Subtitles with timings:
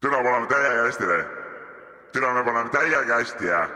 [0.00, 1.22] täna paneme täiega hästi või?
[2.12, 3.66] täna me paneme täiega hästi ja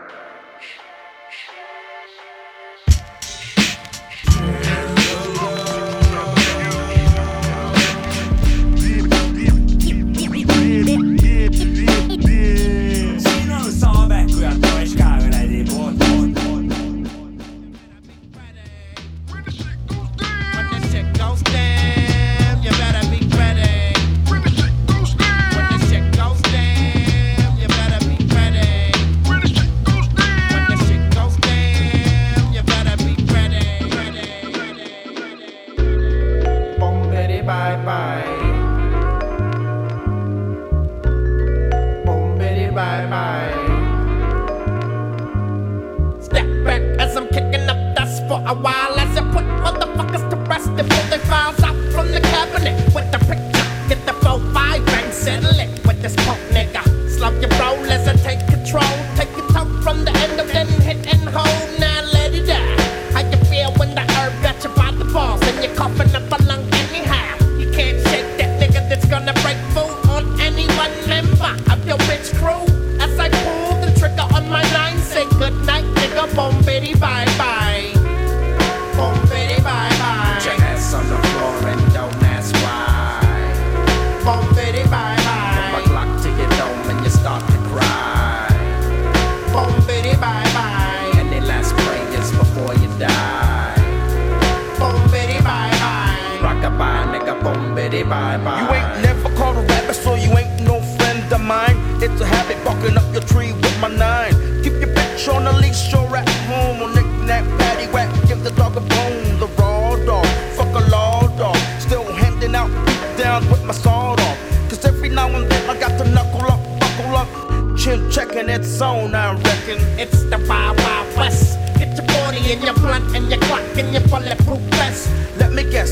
[115.15, 117.29] now and then I got to knuckle up, buckle up.
[117.77, 119.79] Chin checking its own, I reckon.
[119.97, 121.57] It's the Wild Wild West.
[121.79, 125.09] Get your 40 and your blunt and your clock and your bulletproof vest.
[125.37, 125.91] Let me guess,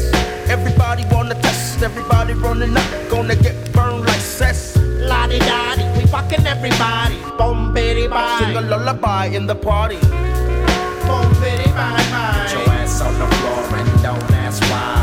[0.50, 1.82] everybody wanna test.
[1.82, 4.76] Everybody running up, gonna get burned like cess.
[4.78, 7.18] Lottie dottie, we fucking everybody.
[7.38, 8.04] Boom, bitty,
[8.40, 10.00] Sing a lullaby in the party.
[11.08, 15.03] Boom, bitty, bye Put your ass on the floor and don't ask why.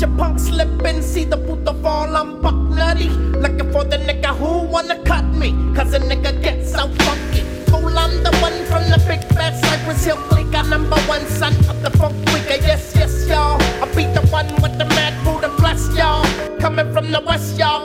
[0.00, 2.16] Watch your punk slip and see the Buddha fall.
[2.16, 3.10] I'm buck nutty.
[3.36, 5.50] Looking for the nigga who wanna cut me.
[5.74, 7.42] Cause a nigga gets so funky.
[7.68, 10.54] Fool, I'm the one from the big fat Cypress Hill clique.
[10.54, 12.58] I'm number one son of the funk freaker.
[12.66, 13.60] Yes, yes, y'all.
[13.82, 16.24] I'll be the one with the mad Buddha bless y'all.
[16.60, 17.79] Coming from the west, y'all.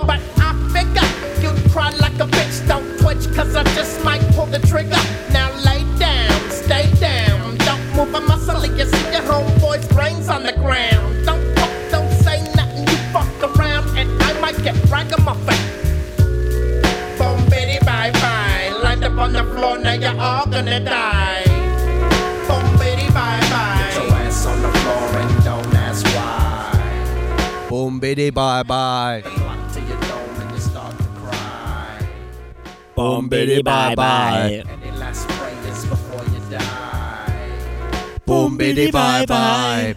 [30.97, 31.99] To cry.
[32.95, 34.61] Boom, bidi, bye, bye.
[34.61, 38.21] Any last prayers before you die?
[38.25, 39.95] Boom, bidi, bye, bye.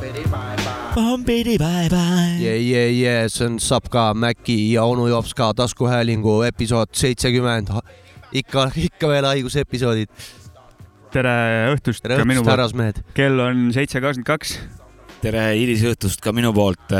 [0.00, 0.94] Bitty, bye bye.
[0.94, 2.36] Boom, bitty, bye, bye.
[2.38, 7.68] jee, jee, jee, see on Sapka, Mäki ja onu Jops ka taskuhäälingu episood seitsekümmend.
[8.32, 10.08] ikka, ikka veel haigusepisoodid.
[11.12, 11.32] tere
[11.74, 13.02] õhtust tere õhtust, härrasmehed.
[13.14, 14.58] kell on seitse kakskümmend kaks,
[15.26, 16.92] tere hilisõhtust ka minu poolt.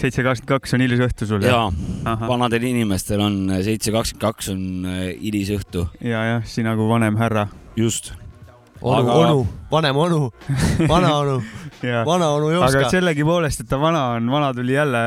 [0.00, 1.60] seitse kakskümmend kaks on ilus õhtu sul ja
[2.04, 2.26] Ahah.
[2.28, 7.46] vanadel inimestel on seitse kakskümmend kaks on äh, hilisõhtu, ja jah, sina kui vanem härra
[7.76, 8.12] just.
[8.80, 10.20] onu Aga- onu, vanem onu,
[10.88, 11.38] vana onu,
[11.82, 12.90] vana onu aga Jopska.
[12.92, 15.00] sellegipoolest, et ta vana on, vana tuli jälle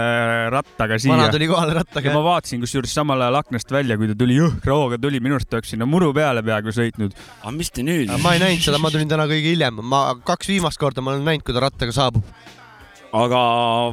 [0.54, 2.24] rattaga siia vana tuli kohale rattaga ja ma.
[2.26, 5.60] vaatasin kusjuures samal ajal aknast välja, kui ta tuli jõhkra hooga tuli, minu arust ta
[5.60, 7.16] oleks sinna muru peale peaaegu sõitnud.
[7.42, 8.12] aga mis te nüüd?
[8.24, 11.26] ma ei näinud seda, ma tulin täna kõige hiljem, ma kaks viimast korda ma olen
[11.28, 12.26] näinud, kui ta rattaga saabub.
[13.14, 13.42] aga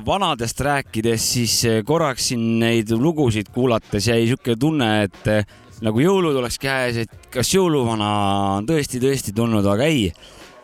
[0.06, 6.00] vanadest rääkides, siis eh, korraks siin neid lugusid kuulates jäi siuke tunne, et eh, nagu
[6.02, 8.10] jõulud oleks käes, et kas jõuluvana
[8.58, 10.10] on tõesti-tõesti tulnud, aga ei.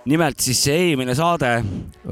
[0.06, 1.52] Nimelt siis see eelmine saade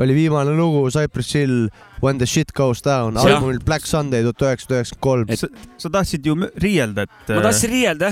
[0.00, 1.69] oli viimane lugu Cypress Hill
[2.02, 3.37] When the shit goes down Jah.
[3.37, 5.52] albumil Black Sunday tuhat üheksasada üheksakümmend kolm.
[5.79, 7.31] Sa, tahtsid ju riielda, et.
[7.32, 8.11] ma tahtsin riielda,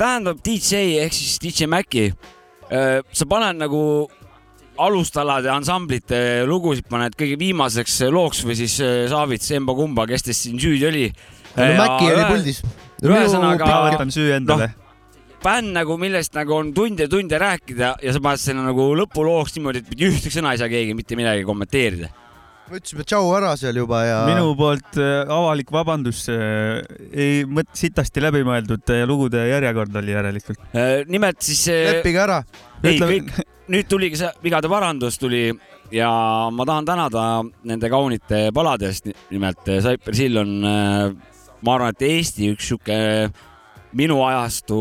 [0.00, 2.06] tähendab DJ ehk siis DJ Maci,
[2.70, 3.82] sa paned nagu
[4.80, 10.58] alustalade ansamblite lugusid paned kõige viimaseks looks või siis äh, Saavits, emba-kumba, kes teist siin
[10.62, 11.04] süüdi oli.
[11.58, 12.62] no Maci oli puldis.
[13.04, 14.83] ühesõnaga- võtan süü endale no..
[15.44, 19.56] Bänd nagu, millest nagu on tunde ja tunde rääkida ja sa paned sinna nagu lõpulooks
[19.58, 22.10] niimoodi, et mitte ühtegi sõna ei saa keegi mitte midagi kommenteerida.
[22.70, 24.20] me ütlesime tšau ära seal juba ja.
[24.24, 26.80] minu poolt äh, avalik vabandus äh,,
[27.12, 30.62] ei mõt-, sitasti läbimõeldud äh, lugude järjekord oli järelikult.
[31.12, 32.40] nimelt siis leppige ära.
[32.82, 33.32] ei, kõik,
[33.74, 35.46] nüüd tuligi see vigade parandus tuli
[35.92, 36.10] ja
[36.50, 37.26] ma tahan tänada
[37.68, 42.96] nende kaunite palade eest, nimelt Cypress Hill on, ma arvan, et Eesti üks sihuke
[43.94, 44.78] minu ajastu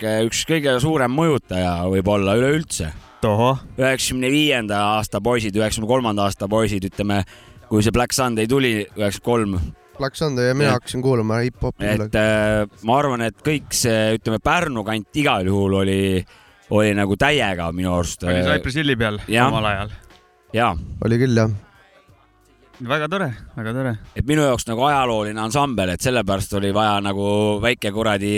[0.00, 2.92] üks kõige suurem mõjutaja võib-olla üleüldse.
[3.24, 7.22] üheksakümne viienda aasta poisid, üheksakümne kolmanda aasta poisid, ütleme,
[7.68, 9.58] kui see Black Sunday tuli, üheksakümmend kolm,
[9.98, 11.86] Black Sunday ja mina hakkasin kuulama hip-hopi.
[11.86, 16.00] et äh, ma arvan, et kõik see, ütleme, Pärnu kant igal juhul oli,
[16.74, 18.26] oli nagu täiega minu arust.
[18.26, 19.48] oli Cypress Hilli peal jah.
[19.48, 19.94] omal ajal.
[20.52, 20.74] jaa
[21.04, 21.54] oli küll jah.
[22.80, 23.92] Väga tore, väga tore.
[24.16, 27.26] et minu jaoks nagu ajalooline ansambel, et sellepärast oli vaja nagu
[27.62, 28.32] väike kuradi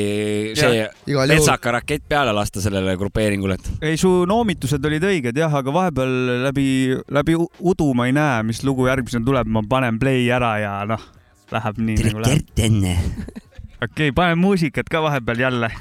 [0.58, 5.72] see metsaka rakett peale lasta sellele grupeeringule, et ei, su noomitused olid õiged jah, aga
[5.72, 6.68] vahepeal läbi,
[7.08, 11.08] läbi udu ma ei näe, mis lugu järgmisena tuleb, ma panen play ära ja noh,
[11.54, 12.54] läheb nii nagu läheb.
[12.68, 12.96] enne.
[13.80, 15.72] okei okay,, panen muusikat ka vahepeal jälle.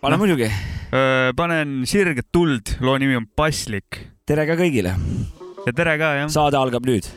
[0.00, 0.50] pane muidugi.
[1.36, 4.94] panen Sirget tuld, loo nimi on Paslik tere ka kõigile,
[5.66, 6.28] ja tere ka jah.
[6.30, 7.08] saade algab nüüd.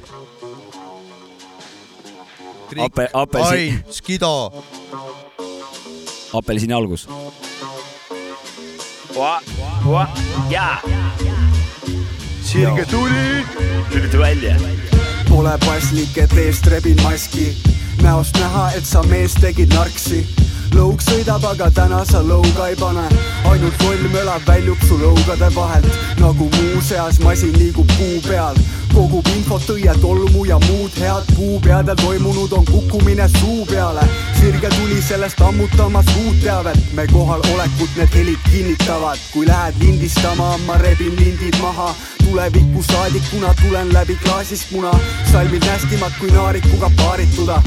[2.78, 4.34] Ape-, apelsi-, Ain, Skido.
[6.34, 7.08] apelsini algus.
[10.52, 10.82] jaa,
[12.44, 13.46] sirge tuli.
[13.94, 14.56] lülita välja.
[15.30, 17.50] Pole paslik, et eest rebin maski,
[18.02, 20.24] näost näha, et sa mees tegid narksi.
[20.76, 23.06] Lõug sõidab, aga täna sa lõuga ei pane,
[23.52, 25.88] ainult lollmöla väljub su lõugade vahelt,
[26.22, 28.58] nagu muuseas masin liigub kuu peal.
[28.94, 31.28] Kogub infot õie tolmu ja muud head.
[31.38, 34.02] Puupeadel toimunud on kukkumine suu peale.
[34.40, 40.78] sirge tuli sellest ammutamas uut teavet, me kohalolekut need helid kinnitavad, kui lähed lindistama, ma
[40.82, 41.94] rebin lindid maha
[42.30, 44.92] tuleviku saadikuna tulen läbi klaasist muna,
[45.32, 47.62] salmid nästimad kui naarikuga paarituda.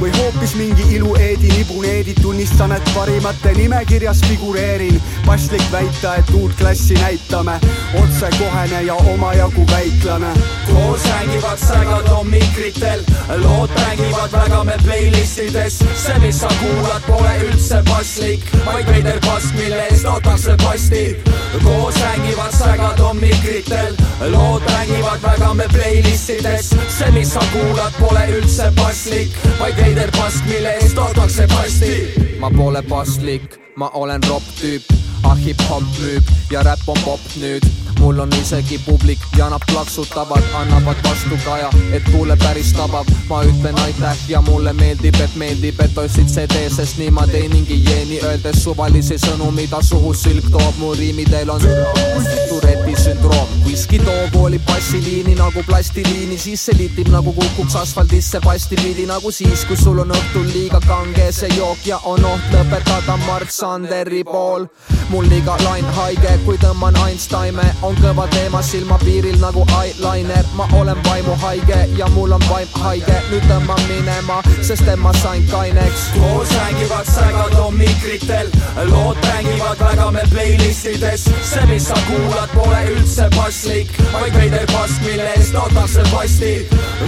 [0.00, 5.00] Või hoopis mingi ilueedi nibuneedi, tunnistan, et parimate nimekirjas figureerin.
[5.26, 7.60] paslik väita, et uut klassi näitame,
[8.02, 10.32] otsekohene ja omajagu väiklane.
[10.66, 13.00] koos rängivad sägad on mikritel,
[13.36, 19.54] lood mängivad väga me playlistides, see, mis sa kuulad, pole üldse paslik, vaid veider pask,
[19.54, 21.16] mille eest otakse pasti.
[21.64, 28.26] koos rängivad sägad on mikritel, lood mängivad väga me playlistides, see, mis sa kuulad, pole
[28.38, 31.94] üldse paslik, vaid veider pask, mille eest otakse pasti.
[32.40, 34.94] ma pole paslik, ma olen ropp tüüp,
[35.24, 37.85] ah hip-hop müüb ja räpp on popp nüüd.
[38.06, 43.06] Mul on isegi publik ja nad plaksutavad, annavad vastukaja, et kuule päris tabab.
[43.28, 47.80] ma ütlen aitäh ja mulle meeldib, et meeldib, et ostsid CD, sest nii ma teeningi
[47.88, 50.78] jeeni, öeldes suvalisi sõnu, mida suhu sülg toob.
[50.78, 51.60] mu riimidel on
[52.48, 59.06] Tourette'i sündroom, whisky toob oli bassiliini nagu plastiliini, siis see litib nagu kukuks asfaldisse pastipidi
[59.06, 63.50] nagu siis, kui sul on õhtul liiga kange see jook ja on oht lõpetada Mart
[63.50, 64.66] Sanderi pool.
[65.10, 70.98] mul iga lain haige, kui tõmban Einsteine, on kõva teema silmapiiril nagu eyeliner, ma olen
[71.04, 76.08] vaimuhaige ja mul on vaim haige, nüüd tõmban minema, sest et ma sain kaineks.
[76.16, 78.50] koos rängivad sägad on mikritel,
[78.90, 85.02] lood mängivad väga me playlistides, see, mis sa kuulad, pole üldse paslik, vaid veider pask,
[85.06, 86.52] mille eest otakse pasti.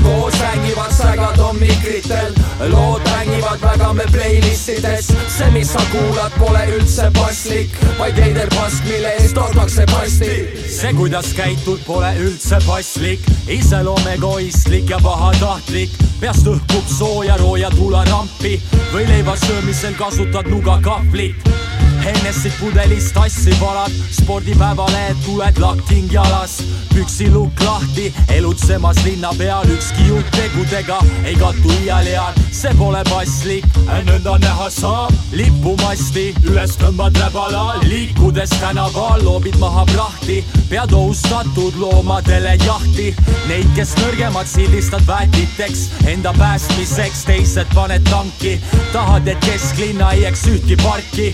[0.03, 2.35] koos rängivad sägad on mikritel,
[2.73, 8.85] lood mängivad väga me playlistides, see, mis sa kuulad, pole üldse paslik, vaid veider pask,
[8.85, 10.33] mille eest otakse pasti.
[10.79, 18.59] see, kuidas käitud, pole üldse paslik, iseloom egoistlik ja pahatahtlik, peast õhkub sooja rooja tularampi.
[18.93, 21.68] Või leiva söömisel kasutad nugakahvlit
[22.05, 26.59] Hennessit pudelist tassi palad, spordipäevalehed tuled lakking jalas,
[26.95, 30.99] püksilukk lahti, elutsemas linna peal, ükski jutt tegudega.
[31.25, 33.67] Ei kattu iial eal, see pole paslik,
[34.07, 40.41] nõnda näha saab, lipumasti üles tõmbad räbala, liikudes tänaval loobid maha prahti,
[40.71, 43.11] pead ohustatud loomadele jahti,
[43.49, 48.57] neid, kes nõrgemad sildistad väetiteks, enda päästmiseks teised paned tanki,
[48.93, 51.31] tahad, et kesklinna ei jääks ühtki parki,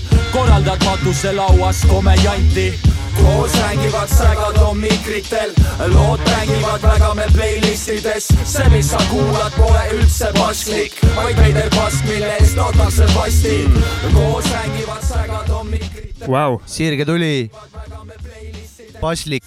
[0.54, 2.78] korraldad matuselauas komejanti
[3.22, 5.50] koos rängivad sägad on mikritel
[5.86, 12.06] lood mängivad väga meil playlistides see mis sa kuulad pole üldse paslik vaid veider pask
[12.06, 13.56] mille eest otakse pasti
[14.14, 17.50] koos rängivad sägad on mikritel Vau, sirge tuli.
[19.00, 19.44] paslik,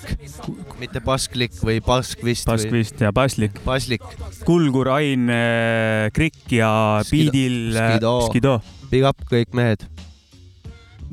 [0.79, 3.63] mitte pasklik või pask vist Pask või ja Paslik.
[3.65, 4.01] paslik.
[4.45, 5.31] Kulgur, Ain,
[6.13, 8.21] Krikk ja Skido- Beatil Skido.
[8.29, 8.59] Skido.
[8.91, 9.96] Big up kõik mehed.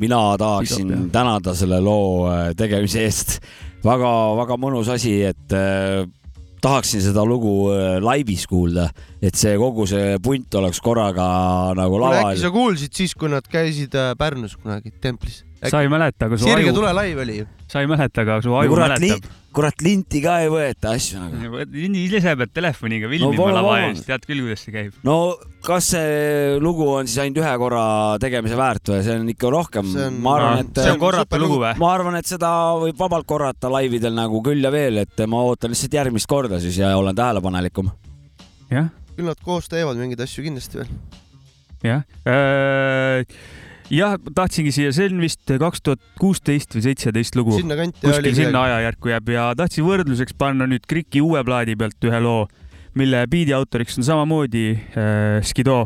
[0.01, 1.13] Mina tahaksin Pidab, jah.
[1.13, 3.39] tänada selle loo äh, tegemise eest
[3.85, 3.95] väga,.
[3.95, 6.05] väga-väga mõnus asi, et äh,
[6.65, 8.89] tahaksin seda lugu äh, laivis kuulda,
[9.23, 11.27] et see kogu see punt oleks korraga
[11.79, 15.43] nagu laval äkki sa kuulsid siis, kui nad käisid Pärnus kunagi templis?
[15.71, 17.47] Sa ei mäleta, aga su sirge aju, tule live oli ju.
[17.71, 19.29] sa ei mäleta, aga su no aju kurat, mäletab.
[19.55, 21.63] kurat linti ka ei võeta asju nagu.
[22.01, 24.99] ise pead telefoniga filmima pole no, lava eest, tead küll, kuidas see käib.
[25.07, 25.17] no
[25.65, 27.85] kas see lugu on siis ainult ühe korra
[28.23, 31.57] tegemise väärt või see on ikka rohkem See ma arvan, see et on korrata lugu
[31.57, 31.65] lugu.
[31.65, 31.75] või?
[31.85, 32.53] ma arvan, et seda
[32.83, 36.79] võib vabalt korrata laividel nagu küll ja veel, et ma ootan lihtsalt järgmist korda siis
[36.83, 37.93] ja olen tähelepanelikum.
[38.73, 40.97] jah, küll nad koos teevad mingeid asju kindlasti veel.
[41.85, 42.05] jah.
[43.95, 47.57] jah, tahtsingi siia, see on vist kaks tuhat kuusteist või seitseteist lugu.
[47.57, 52.47] kuskil sinna ajajärku jääb ja tahtsin võrdluseks panna nüüd Kriki uue plaadi pealt ühe loo,
[52.99, 55.83] mille biidi autoriks on samamoodi äh, Skido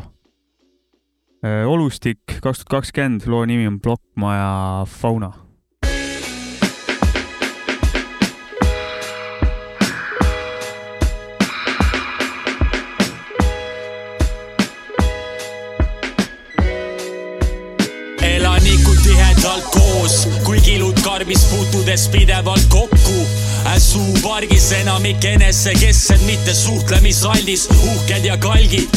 [1.43, 1.67] äh,.
[1.69, 5.33] olustik kaks tuhat kakskümmend, loo nimi on Plokkmaja Fauna.
[21.29, 23.27] Karbis puutudes pidevalt kokku.
[23.79, 28.89] suupargis enamik enesekesksed, mitte suhtlemisaldis, uhked ja kalgid.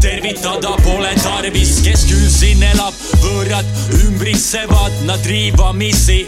[0.00, 2.94] tervitada pole tarvis, kes küll siin elab,
[3.24, 3.66] võõrad
[4.04, 6.26] ümbritsevad nad riivamisi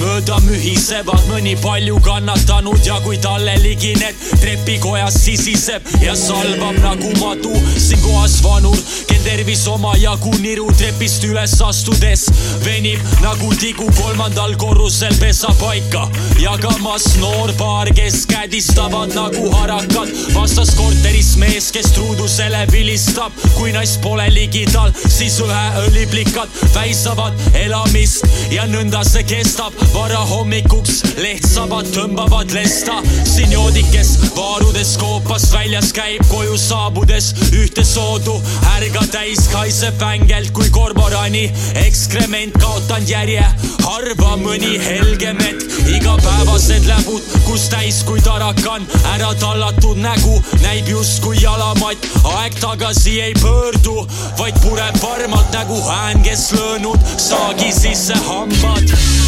[0.00, 7.54] mööda mühisevad mõni palju kannatanud ja kui talle ligined trepikojas sisiseb ja salvab nagu madu
[7.78, 12.26] siin kohas vanur, kel tervis omajagu niru trepist üles astudes
[12.64, 16.04] venib nagu tigu kolmandal korrusel pesapaika.
[16.42, 20.12] Jagamas noor paar, kes kädistavad nagu harakad.
[20.34, 28.28] Vastas korteris mees, kes truudusele vilistab, kui naist pole ligidal, siis ühe õliplikad väisavad elamist.
[28.52, 36.56] Ja nõnda see kestab varahommikuks lehtsabad tõmbavad lesta, siin joodikes vaarudes koopast väljas käib koju
[36.58, 38.36] saabudes ühte soodu,
[38.74, 41.44] ärga täis kaiseb vängelt kui kormorani.
[41.84, 43.44] Ekskrement kaotanud järje,
[43.84, 50.38] harva mõni helgem hetk, igapäevased läbud, kus täis kui tarakan, ära tallatud nägu.
[50.62, 54.06] Näib justkui jalamatt, aeg tagasi ei pöördu,
[54.38, 59.23] vaid pureb varmalt nagu ään, kes löönud saagi sisse hambad.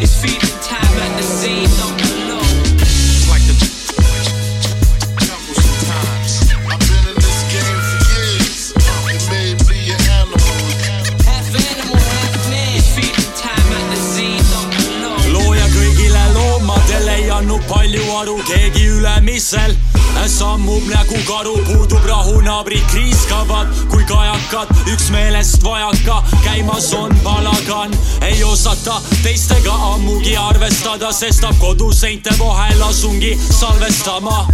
[0.00, 2.42] It's feeding time at the scene, don't know.
[11.24, 12.76] Half animal, half man.
[12.76, 14.70] It's feeding time at the scene, don't
[15.02, 15.16] know.
[15.34, 19.74] looja kõigile loomadele ei andnud palju aru, keegi ülemisel
[20.26, 28.44] sammub nagu karu, puudub rahu, naabrid kriiskavad kui kajakad, üksmeelest vajaka, käimas on palagan, ei
[28.44, 34.46] osata teistega ammugi arvestada, sestap koduseinte vahel asungi salvestama.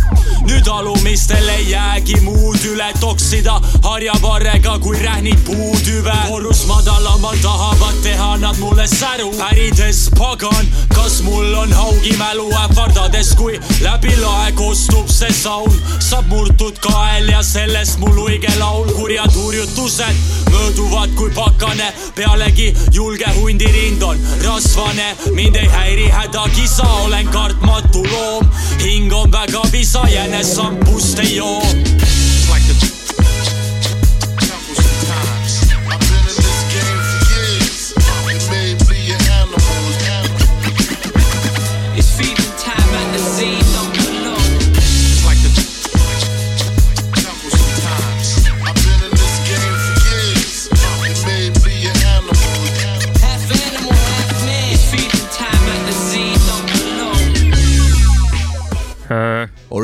[0.45, 6.17] nüüd alumistel ei jäägi muud üle toksida harjavarrega kui rähnid puutüve.
[6.29, 13.35] korrus madalamal tahavad teha nad mulle säru, pärides pagan, kas mul on haugi mälu ähvardades,
[13.37, 19.35] kui läbi lae kostub see saun, saab murtud kael ja sellest mu luige laul, kurjad
[19.37, 20.17] hurjutused
[20.51, 28.51] mööduvad kui pakane, pealegi julge hundirind on rasvane, mind ei häiri hädakisa, olen kartmatu loom,
[28.83, 32.14] hing on väga visa, jänesampust ei joo.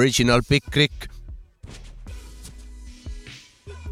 [0.01, 1.11] Original Big Rick.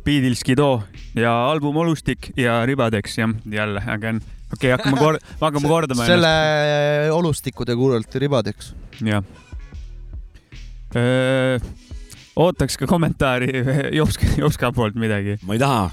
[0.05, 4.21] biidil Skido ja album Olustik ja Ribadeks jah, jälle on.
[4.53, 6.31] okei okay,, hakkame kor-, hakkame kordama selle
[7.13, 8.73] olustikude kuulalt ribadeks.
[9.05, 9.23] jah.
[12.37, 13.53] ootaks ka kommentaari
[13.99, 15.37] Jopska, Jopska poolt midagi.
[15.45, 15.91] ma ei taha,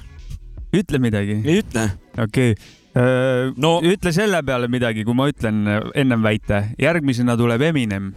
[0.72, 1.42] ütle midagi.
[1.44, 1.90] ei ütle.
[2.24, 3.52] okei okay..
[3.58, 6.70] no ütle selle peale midagi, kui ma ütlen ennem väite.
[6.80, 8.14] järgmisena tuleb Eminem.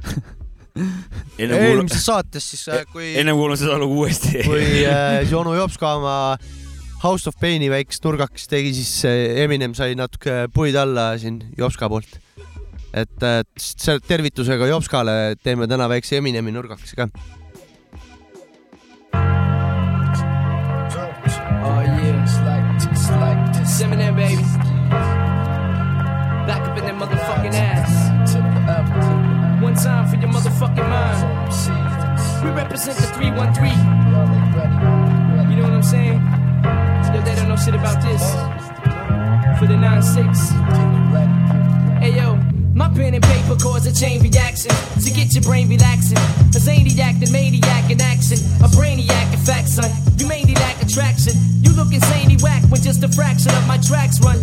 [1.40, 4.42] eelmises saates siis, kui, ennem kuulan seda lugu uuesti.
[4.48, 6.16] kui äh, onu Jopska oma
[7.02, 11.88] House of Paini väikest nurgakest tegi, siis äh, Eminem sai natuke puid alla siin Jopska
[11.92, 12.18] poolt.
[12.90, 17.10] et äh, selle tervitusega Jopskale teeme täna väikse Eminemi nurgakese ka.
[30.60, 31.18] Motherfucking mind.
[32.44, 33.72] We represent the 313.
[35.50, 36.20] You know what I'm saying?
[37.14, 38.22] Yo, they don't know shit about this.
[39.58, 40.36] For the 9-6.
[42.00, 42.36] Hey yo,
[42.74, 44.70] my pen and paper cause a chain reaction
[45.02, 46.18] to get your brain relaxing.
[46.18, 48.38] A zaniac, the maniac in action.
[48.64, 49.90] A brainiac in fact, son.
[50.16, 51.34] You mainly lack attraction.
[51.62, 54.42] You look insanely whack when just a fraction of my tracks run.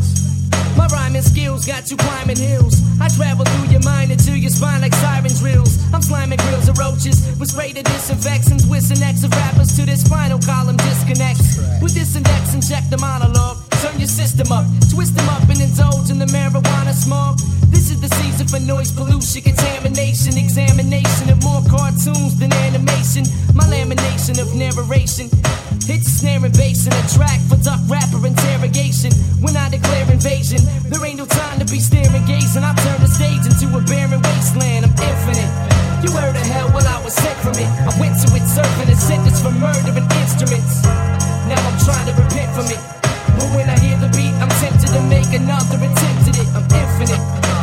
[0.78, 2.77] My rhyming skills got you climbing hills.
[3.08, 5.80] I travel through your mind into your spine like siren drills.
[5.94, 8.60] I'm sliming grills of roaches with spray to disinfects and
[9.00, 11.56] necks of rappers to this spinal column disconnects.
[11.82, 13.64] With this index and check the monologue.
[13.80, 17.40] Turn your system up, twist them up and indulge in the marijuana smog.
[17.72, 23.24] This is the season for noise pollution, contamination, examination of more cartoons than animation.
[23.56, 25.32] My lamination of narration.
[25.88, 29.08] Hits a snare and bass in a track for duck rapper interrogation.
[29.40, 32.60] When I declare invasion, there ain't no time to be staring, gazing.
[32.60, 34.84] I turn the stage into a barren wasteland.
[34.84, 35.48] I'm infinite.
[36.04, 37.72] You heard of hell, well, I was sent from it.
[37.88, 40.84] I went to it serving a sentence for murdering instruments.
[41.48, 42.84] Now I'm trying to repent from it.
[43.40, 46.48] But when I hear the beat, I'm tempted to make another attempt at it.
[46.52, 47.57] I'm infinite.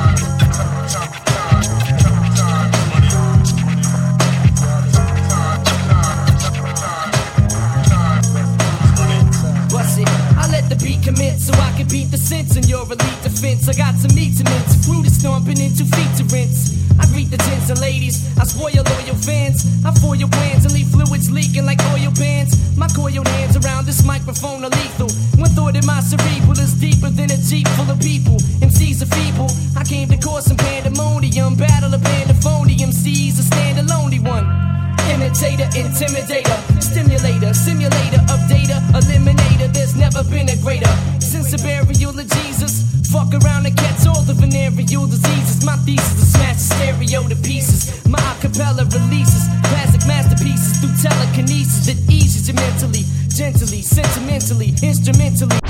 [11.05, 13.69] Commit so I can beat the sense in your elite defense.
[13.69, 16.81] I got some meat to mince, fruit is stomping into feet to rinse.
[16.99, 19.69] I greet the gents and ladies, I spoil loyal fans.
[19.85, 22.57] I foil your plans and leave fluids leaking like oil pans.
[22.77, 25.13] My coiled hands around this microphone are lethal.
[25.37, 28.41] One thought in my cerebral is deeper than a jeep full of people.
[28.65, 29.51] MCs are feeble.
[29.77, 31.57] I came to cause some pandemonium.
[31.57, 32.93] Battle of pandophonium.
[32.93, 34.84] C's a stand alone one.
[35.13, 39.73] Imitator, intimidator, stimulator, simulator of data, eliminator.
[39.73, 40.89] There's never been a greater
[41.21, 42.83] sense of burial of Jesus.
[43.13, 45.65] Fuck around and catch all the venereal diseases.
[45.65, 48.07] My thesis is smash the stereo to pieces.
[48.09, 55.61] My acapella releases classic masterpieces through telekinesis that eases you mentally, gently, sentimentally, instrumentally.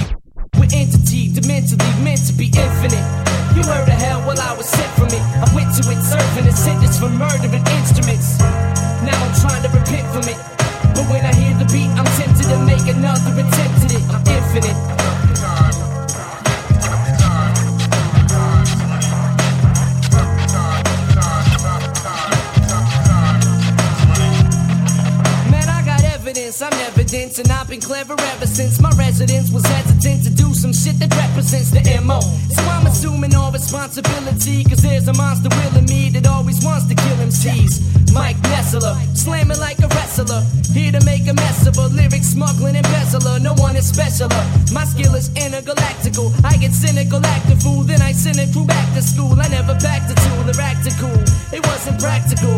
[0.58, 3.06] With entity, dimentally meant to be infinite.
[3.54, 5.24] You heard of hell, well I was sent from it.
[5.42, 8.73] I went to it serving a sentence for murdering instruments.
[27.94, 32.18] Clever ever since my residence was hesitant to do some shit that represents the MO.
[32.50, 36.86] So I'm assuming all responsibility, cause there's a monster will in me that always wants
[36.88, 37.93] to kill MCs.
[38.14, 42.76] Mike Nessler, slamming like a wrestler, here to make a mess of a lyric smuggling
[42.76, 43.40] embezzler.
[43.40, 44.44] No one is specialer.
[44.72, 46.30] My skill is intergalactical.
[46.44, 49.34] I get cynical, act a fool, then I send it through back to school.
[49.40, 50.34] I never packed a tool
[50.98, 51.22] cool.
[51.52, 52.54] It wasn't practical.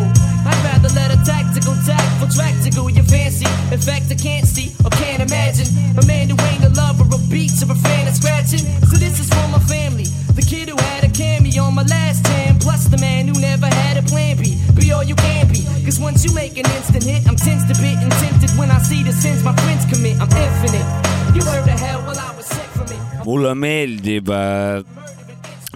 [0.47, 2.29] I'd rather let a tactical, tactful
[2.75, 2.89] go.
[2.89, 3.47] You fancy?
[3.73, 7.23] In fact, I can't see or can't imagine a man who ain't a lover of
[7.31, 8.65] beats or a fan of scratching.
[8.89, 10.07] So this is for my family.
[10.39, 12.46] The kid who had a cameo on my last jam,
[12.77, 14.45] plus the man who never had a plan B.
[14.75, 15.61] Be all you can be.
[15.85, 18.79] Cause once you make an instant hit, I'm tensed a bit and tempted when I
[18.89, 20.17] see the sins my friends commit.
[20.23, 20.87] I'm infinite.
[21.35, 23.03] You heard of hell, well I was sick from it.
[23.27, 24.85] mulle meeldib äh,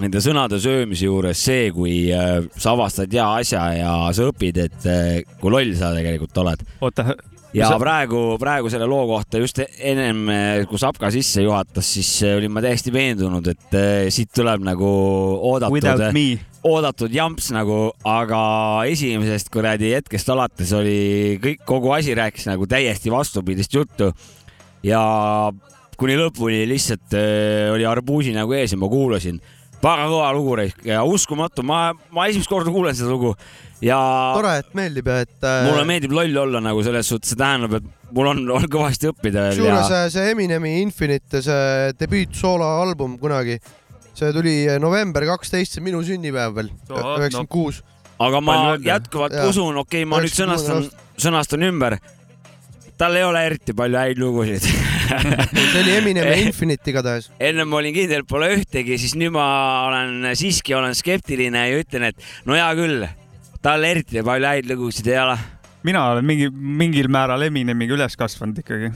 [0.00, 4.86] nende sõnade söömise juures see, kui äh, sa avastad hea asja ja sa õpid, et
[4.86, 6.62] äh, kui loll sa tegelikult oled.
[6.80, 7.16] oota,
[7.54, 10.26] ja sa- praegu, praegu selle loo kohta just ennem,
[10.70, 14.90] kui Sapka sisse juhatas, siis äh, olin ma täiesti veendunud, et äh, siit tuleb nagu
[15.50, 15.80] oodatud
[16.70, 18.40] oodatud jamps nagu, aga
[18.90, 24.10] esimesest kuradi hetkest alates oli kõik, kogu asi rääkis nagu täiesti vastupidist juttu.
[24.84, 25.00] Ja
[26.00, 29.40] kuni lõpuni lihtsalt äh, oli arbuusi nagu ees ja ma kuulasin.
[29.80, 33.34] väga kõva lugu ja uskumatu, ma, ma esimest korda kuulen seda lugu
[33.84, 33.98] ja
[34.36, 37.78] tore, et meeldib ja et äh, mulle meeldib loll olla nagu selles suhtes, see tähendab,
[37.80, 42.36] et mul on, on kõvasti õppida veel kusjuures ja äh, see Eminemi Infinite, see debüüt
[42.36, 43.56] sooloalbum kunagi,
[44.16, 47.82] see tuli november kaksteist, see minu sünnipäev veel, üheksakümmend kuus.
[48.20, 49.50] aga ma jätkuvalt Jaa.
[49.50, 50.90] usun, okei okay,, ma nüüd sõnastan,
[51.20, 51.96] sõnastan ümber.
[53.00, 54.66] tal ei ole eriti palju häid lugusid.
[55.72, 57.30] see oli Eminemi Infinite igatahes.
[57.40, 59.48] ennem ma olin kindel, et pole ühtegi, siis nüüd ma
[59.88, 63.08] olen siiski olen skeptiline ja ütlen, et no hea küll,
[63.62, 65.38] tal eriti palju häid lugusid ei ole.
[65.87, 68.90] mina olen mingi, mingil määral Eminemiga üles kasvanud ikkagi.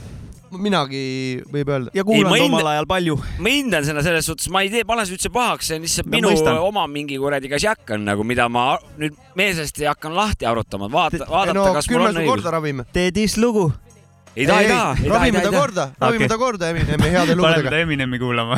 [0.54, 1.90] minagi võib öelda.
[1.94, 3.16] ja Ei, kuulanud hinda- omal ajal palju.
[3.42, 6.06] ma hindan seda selles suhtes, ma ei tee, pane see üldse pahaks, see on lihtsalt
[6.10, 6.58] Ma minu mõistan.
[6.62, 11.54] oma mingi kuradi kasjak on nagu, mida ma nüüd meelsasti hakkan lahti arutama, vaata, vaadata
[11.58, 12.84] no kas mul on õigus.
[12.92, 13.72] tee diss-lugu.
[14.36, 17.34] ei taha, ei taha, ei taha, ei ravime ta korda, ravime ta korda Eminemi heade
[17.34, 17.76] paneme lugudega ta.
[17.82, 18.56] Eminemi kuulama.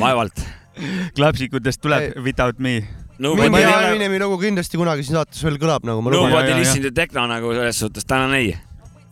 [0.00, 0.40] vaevalt.
[1.14, 2.22] klapsikutest tuleb Ei.
[2.22, 2.84] Without me.
[3.20, 6.30] Nobody ole- Eminemi lugu kindlasti kunagi siin saates veel kõlab, nagu ma luban.
[6.32, 8.54] Nobody listen to techno nagu selles suhtes, tänan ei.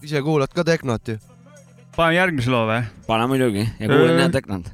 [0.02, 1.18] ise kuulad ka tehnot ju.
[1.96, 2.82] paneme järgmise loo või?
[3.06, 4.70] pane muidugi ja kuulan jah technot.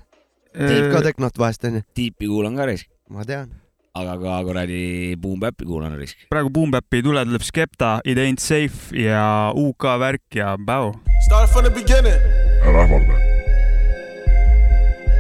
[0.55, 1.83] Tiip ka tehnot vahest onju.
[1.97, 3.51] Deepi kuulan ka risk, ma tean.
[3.95, 6.17] aga ka kuradi Boom Bap'i kuulan risk.
[6.31, 10.93] praegu Boom Bap'i ei tule, tuleb Skepta, It ain't safe ja UK värk ja Bau.
[11.27, 12.21] Start from the beginning.
[12.63, 13.19] ära ähvarda.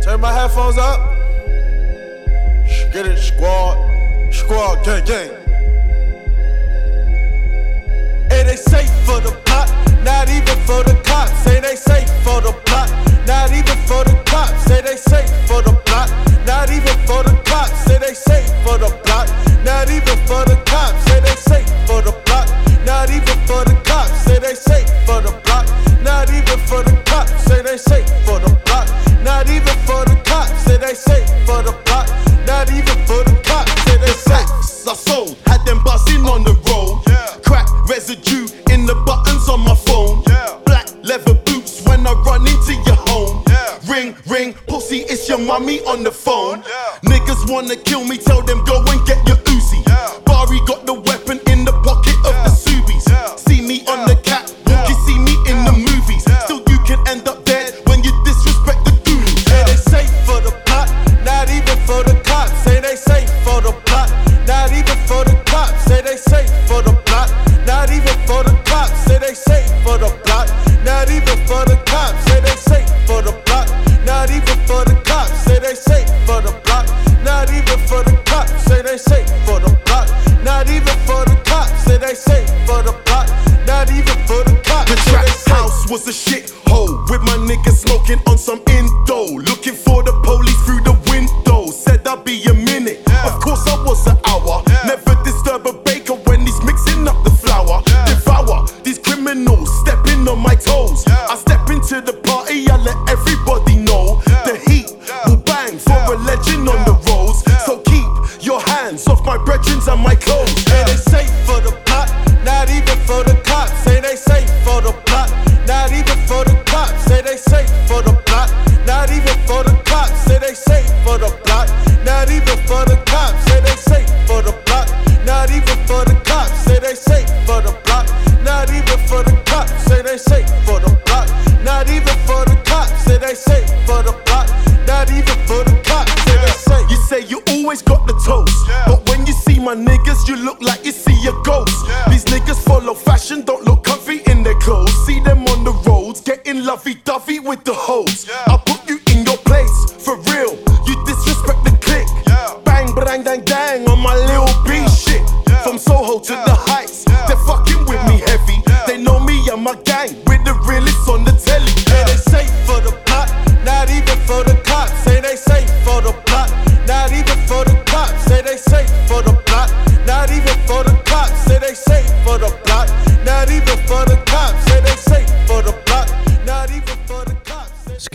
[0.05, 1.01] Turn my headphones up.
[2.93, 3.94] Get it, squad.
[4.35, 5.31] Squad, gang, gang.
[8.31, 9.71] It ain't safe for the pot,
[10.03, 11.33] not even for the cops.
[11.45, 12.91] Say they safe for the plot,
[13.27, 14.65] not even for the cops.
[14.65, 16.11] Say they safe for the plot,
[16.47, 17.85] not even for the cops.
[17.87, 19.31] Say they safe for the plot,
[19.65, 21.05] not even for the cops.
[21.07, 22.51] Say they safe for the plot,
[22.85, 24.13] not even for the cops.
[24.25, 25.71] Say they safe for the plot,
[26.03, 27.31] not even for the cops.
[27.47, 28.91] Say they safe for the plot,
[29.23, 30.51] not even for the cops.
[30.65, 32.11] Say they safe for the plot,
[32.47, 33.34] not even for the
[34.27, 34.45] Say.
[34.87, 37.03] I sold, had them buzzing on the road.
[37.45, 40.23] Crack residue in the buttons on my phone.
[40.27, 40.61] Yeah.
[40.67, 43.45] Black leather boots when I run into your home.
[43.89, 46.63] Ring, ring, pussy, it's your mummy on the phone.
[47.05, 49.85] Niggas wanna kill me, tell them go and get your Uzi.
[50.25, 50.94] Bari got the weapon in the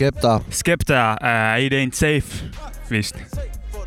[0.00, 0.40] Skepta.
[0.48, 2.44] Skepta äh,, It ain't safe
[2.88, 3.16] vist.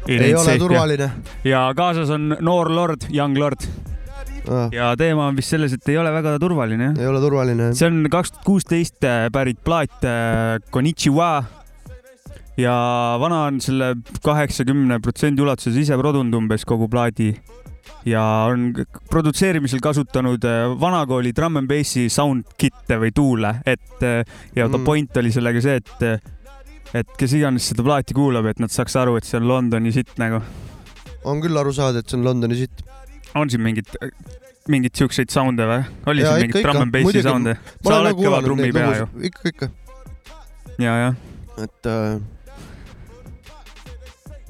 [0.08, 1.08] ei ole turvaline.
[1.43, 3.65] ja kaasas on noor lord, young lord
[4.71, 7.71] ja teema on vist selles, et ei ole väga turvaline ei ole turvaline.
[7.73, 11.32] see on kaks tuhat kuusteist pärit plaat äh, Konichiwa
[12.62, 12.76] ja
[13.19, 17.32] vana on selle kaheksakümne protsendi ulatuses ise produnud umbes kogu plaadi
[18.06, 18.72] ja on
[19.10, 24.24] produtseerimisel kasutanud äh, vanakooli drum n bassi sound kit'e või tuule, et äh,
[24.56, 24.86] ja ta Mm.
[24.86, 26.04] point oli sellega see, et
[26.93, 30.13] et kes iganes seda plaati kuulab, et nad saaks aru, et see on Londoni sitt
[30.22, 30.41] nagu.
[31.24, 32.84] on küll aru saada, et see on Londoni sitt.
[33.36, 33.89] on siin mingit,
[34.69, 35.82] mingeid siukseid sound'e või?
[36.12, 37.58] oli siin mingit drum n bassi sound'e?
[37.84, 39.10] sa oled kõva trummipea ju..
[39.32, 39.72] ikka, ikka,
[40.80, 41.15] ja, jah.
[41.63, 42.19] et äh,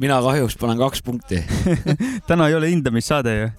[0.04, 1.42] mina kahjuks panen kaks punkti.
[2.30, 3.52] täna ei ole hindamissaade ju.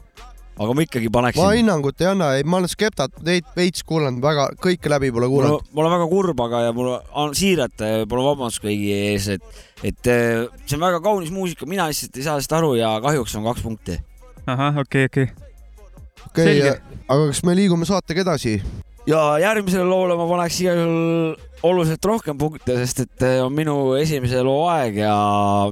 [0.55, 1.47] aga ma ikkagi ma paneksin.
[1.59, 5.71] hinnangut ei anna, ma olen Skeptat veid- veits kuulanud, väga kõike läbi pole kuulanud.
[5.75, 9.65] mul on väga kurb, aga ja mul on siiralt äh, palun vabandust kõigi ees, et,
[9.83, 13.35] et äh, see on väga kaunis muusika, mina lihtsalt ei saa sellest aru ja kahjuks
[13.41, 13.99] on kaks punkti.
[14.47, 15.31] ahah, okei, okei.
[16.29, 16.77] okei selge.,
[17.09, 18.61] aga kas me liigume saatega edasi?
[19.11, 23.95] ja järgmisele loole ma paneks igal juhul oluliselt rohkem punkte, sest et äh, on minu
[23.97, 25.15] esimese loo aeg ja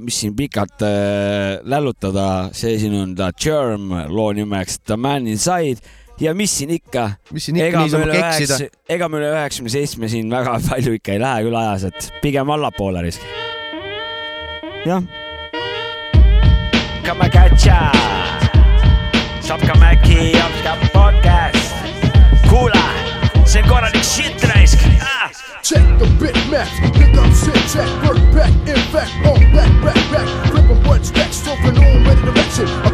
[0.01, 5.83] mis siin pikalt äh, lällutada, see siin on The Germ loo nimeks The Man Inside
[6.21, 7.11] ja mis siin ikka.
[7.33, 8.57] mis siin ikka niisama keksida?
[8.89, 12.49] ega me üle üheksakümne seitsme siin väga palju ikka ei lähe küll ajas, et pigem
[12.57, 13.21] allapoole risk.
[14.85, 15.03] jah.
[17.03, 17.79] Kamakacha,
[19.43, 21.75] Sapka Mäki, Sapka podcast,
[22.49, 22.85] kuula,
[23.45, 25.42] see on korralik shit raisk ah!.
[25.63, 29.95] Check the bit maps, pick up shit, check, work back, in fact, on back, back,
[30.11, 30.51] back.
[30.51, 32.92] Flip 'em one stack, stroking on, ready to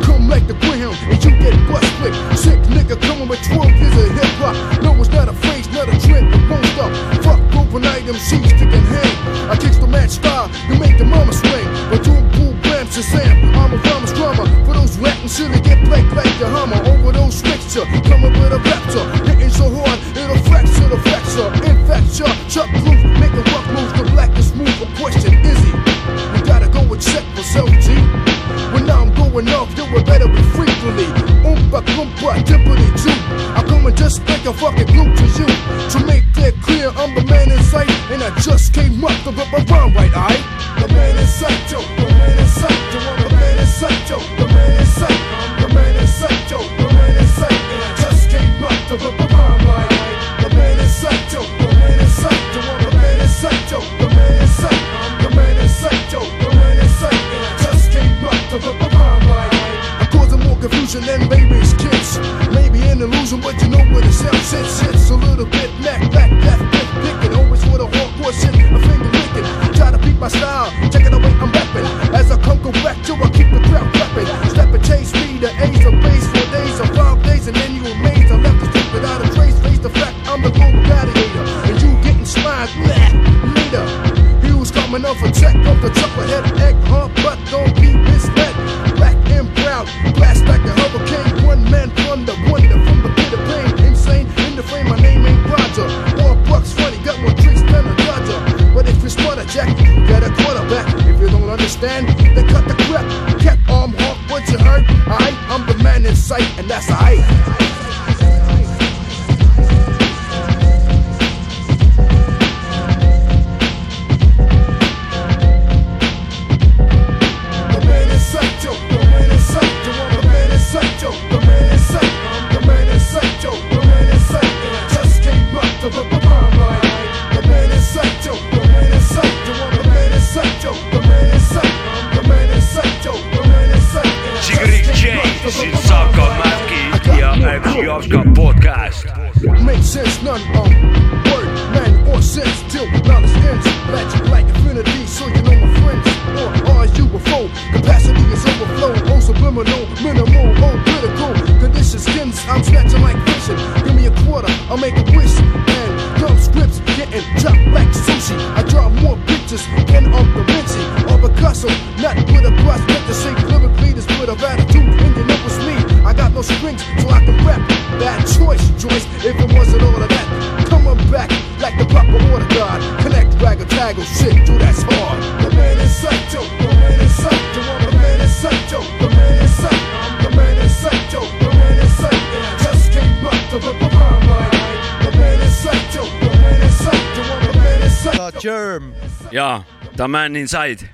[190.00, 190.88] The Man Inside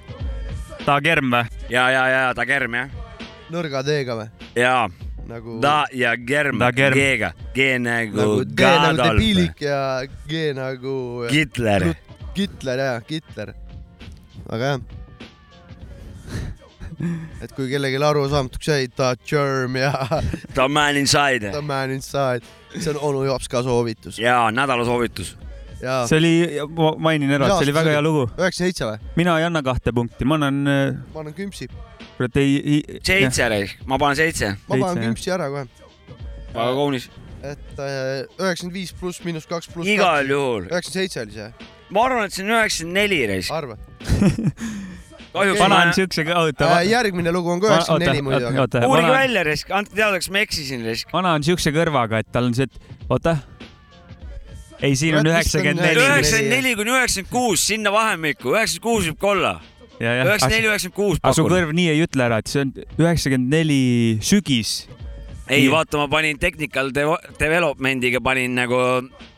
[0.86, 1.46] ta kerm või?
[1.70, 2.90] ja, ja, ja ta kerm jah,
[3.54, 4.26] nõrga D-ga või?
[4.58, 4.88] ja
[5.30, 5.60] nagu.
[5.62, 6.98] ta ja kerm Ta kerm.
[6.98, 9.78] G-ga, G nagu nagu D nagu debiilik ja
[10.26, 10.96] G nagu.
[11.30, 11.92] Hitler.
[12.36, 13.54] Hitler jaa, Hitler.
[14.50, 14.82] väga hea.
[17.46, 19.94] et kui kellelgi arusaamatuks jäi, The Germ ja
[20.58, 22.42] The Man Inside The Man Inside,
[22.80, 24.18] see on onu Jops ka soovitus.
[24.18, 25.36] ja nädala soovitus.
[26.10, 26.34] See oli,
[26.78, 28.26] ma mainin ära, et see oli väga hea lugu.
[28.30, 29.12] üheksakümmend seitse või?
[29.20, 30.62] mina ei anna kahte punkti, ma annan,
[31.14, 31.70] ma annan kümpsi.
[32.18, 33.02] kurat ei, ei.
[33.06, 33.50] seitse,
[33.90, 34.56] ma panen seitse.
[34.70, 35.68] ma panen kümpsi ära kohe.
[36.56, 37.10] väga kaunis.
[37.44, 40.70] et äh, üheksakümmend viis pluss miinus kaks pluss igal juhul.
[40.72, 43.54] üheksakümmend seitse oli see, ma arvan, et see on üheksakümmend neli reis.
[43.54, 43.80] arvad?
[45.36, 46.88] kahjuks vana ma on siukse, oota Äh,.
[46.90, 50.32] järgmine lugu on ka üheksakümmend neli muidu, aga oota, uurige välja, risk, andke teada, kas
[50.32, 51.12] ma eksisin, risk.
[51.14, 53.38] vana on siukse kõrvaga, et tal on see, et oota.
[54.86, 56.02] ei, siin on üheksakümmend neli.
[56.04, 59.54] üheksakümmend neli kuni üheksakümmend kuus, sinna vahemikku, üheksakümmend kuus võib ka olla.
[60.00, 63.56] üheksakümmend neli, üheksakümmend kuus aga su kõrv nii ei ütle ära, et see on üheksakümmend
[63.56, 63.80] neli
[64.26, 64.76] sügis.
[65.50, 68.80] ei, vaata, ma panin technical devo- development'iga panin nagu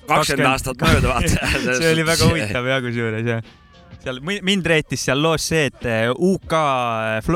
[0.07, 1.51] kakskümmend aastat mööda, vaata.
[1.79, 3.55] see oli väga huvitav jah, kusjuures jah.
[4.03, 6.55] seal mi- mind reetis seal loos see, et eh, UK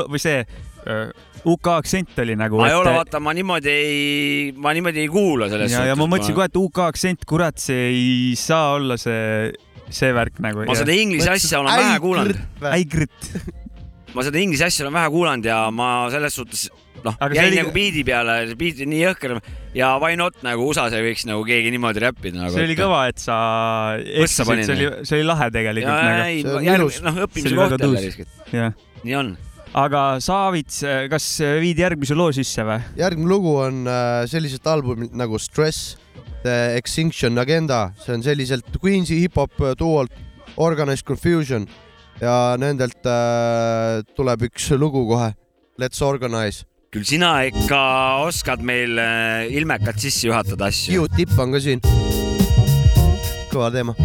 [0.08, 1.04] või see eh,
[1.48, 2.60] UK aktsent oli nagu.
[2.60, 6.06] ma ei ole, vaata, ma niimoodi ei, ma niimoodi ei kuula selles ja, ja ma
[6.10, 9.50] mõtlesin kohe, et UK aktsent, kurat, see ei saa olla see,
[9.90, 10.66] see värk nagu.
[10.68, 12.38] ma seda inglise asja olen vähe kuulanud.
[12.70, 13.34] äigrit.
[14.14, 16.68] ma seda inglise asja olen vähe kuulanud ja ma selles suhtes
[17.02, 19.38] noh, jäin oli- nagu biidi peale, see biit nii jõhker
[19.74, 22.54] ja why not nagu USA-s ei võiks nagu keegi niimoodi räppida nagu.
[22.54, 23.38] see oli kõva, et sa
[23.98, 26.92] eksisid, see oli, see oli lahe tegelikult nagu.
[27.08, 28.84] noh, õppimise koht jälle lihtsalt.
[29.02, 29.34] nii on.
[29.78, 31.26] Aga Saavits, kas
[31.62, 32.80] viidi järgmise loo sisse või?
[33.00, 35.96] järgmine lugu on äh, selliselt albumilt nagu Stress,
[36.42, 40.12] The Extinction Agenda, see on selliselt Queensi hip-hop duolt
[40.60, 41.66] Organized Confusion
[42.20, 45.32] ja nendelt äh, tuleb üks lugu kohe,
[45.80, 46.66] Let's Organize.
[46.92, 47.78] küll sina ikka
[48.26, 51.06] oskad meil äh, ilmekalt sisse juhatada asju.
[51.06, 51.80] Q-tipp on ka siin.
[53.52, 53.96] kõva teema.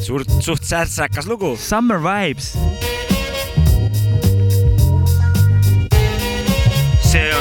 [0.00, 1.56] suurt, suht särtsakas lugu.
[1.60, 2.54] Summer Vibes.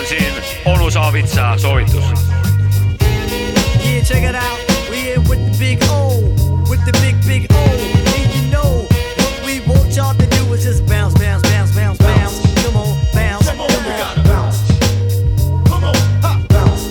[0.09, 2.19] See on siin onu Saavitsa soovitus.
[3.83, 4.59] Yeah, check it out.
[4.89, 6.21] We here with the big O,
[6.69, 7.63] with the big, big O.
[8.17, 8.87] And you know
[9.19, 12.63] what we want y'all to do is just bounce, bounce, bounce, bounce, bounce.
[12.63, 13.69] Come on, bounce, come on.
[14.25, 14.57] bounce.
[15.69, 16.83] Come on, ha, bounce.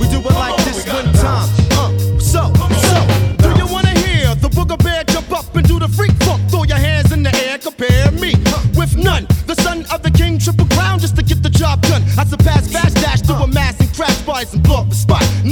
[0.00, 1.48] We do it like this one time.
[1.72, 2.42] Uh, so,
[2.90, 2.98] so,
[3.42, 6.40] do you wanna hear the booger bear jump up and do the freak funk?
[6.50, 9.26] Throw your hands in the air, compare me huh, with none.
[9.46, 10.10] The son of the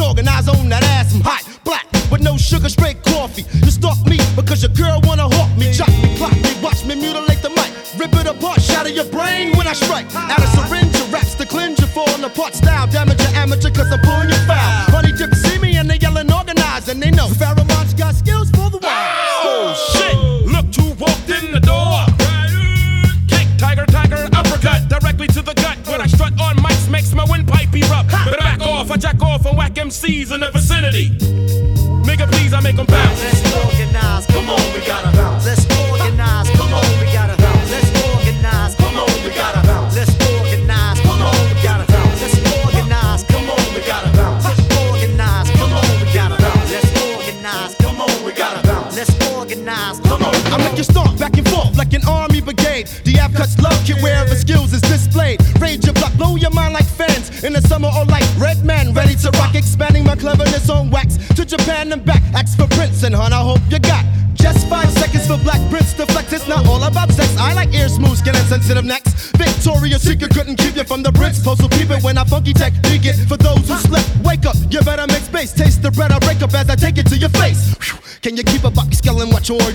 [0.06, 3.44] organize on that ass, I'm hot, black, with no sugar, straight coffee.
[3.64, 6.94] You stalk me because your girl wanna hawk me, chop me, clock me, watch me
[6.94, 7.70] mutilate the mic.
[7.98, 10.06] Rip it apart, shatter your brain when I strike.
[10.14, 12.86] Out of syringe, raps to cleanse you, falling apart style.
[12.86, 13.90] Damage your amateur, cause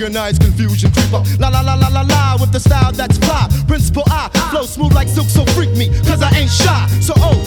[0.02, 1.26] organized confusion creep up.
[1.40, 3.48] La la la la la la with the style that's fly.
[3.68, 6.88] Principal I flow smooth like silk, so freak me, cause I ain't shy.
[7.02, 7.38] So oh,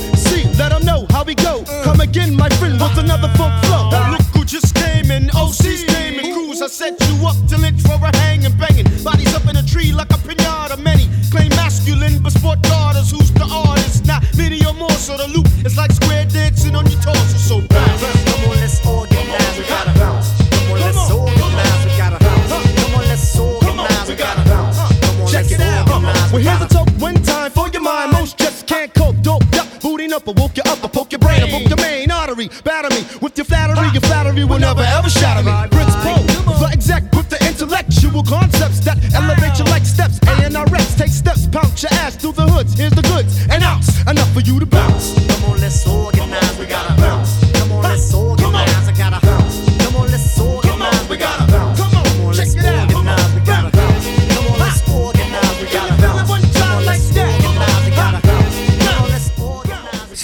[26.34, 28.10] Well, here's a talk one time for your mind.
[28.10, 29.14] Most just can't cope.
[29.22, 30.26] Dope, yup, booting up.
[30.26, 30.82] I woke you up.
[30.84, 31.44] I poke your brain.
[31.44, 32.50] I poke your main artery.
[32.64, 33.86] Batter me with your flattery.
[33.92, 35.52] Your flattery will never ever shatter me.
[35.70, 40.18] Prince Poe, the exec with the intellectual concepts that elevate you like steps.
[40.26, 42.76] A and R X take steps, pounce your ass through the hoods.
[42.76, 44.00] Here's the goods and outs.
[44.10, 45.33] Enough for you to bounce.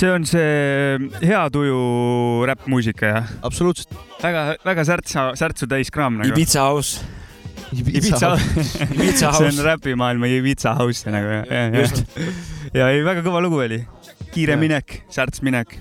[0.00, 1.80] See on see hea tuju
[2.48, 3.32] räppmuusika jah?
[3.44, 3.92] absoluutselt.
[4.22, 6.32] väga, väga särtsa, särtsu täis kraam nagu.
[6.32, 7.04] Ibiza house.
[7.70, 8.32] Ibiza,
[8.96, 9.66] Ibiza see on house.
[9.66, 12.02] räpimaailma Ibiza house nagu jah, jah, Just.
[12.16, 12.40] jah.
[12.80, 13.82] ja ei, väga kõva lugu oli.
[14.32, 15.76] kiire minek, särts minek.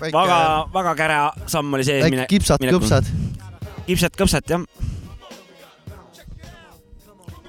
[0.00, 0.38] väga,
[0.76, 1.18] väga käre
[1.50, 2.04] samm oli sees.
[2.06, 3.10] väike kipsad-kõpsad.
[3.90, 4.64] kipsad-kõpsad jah.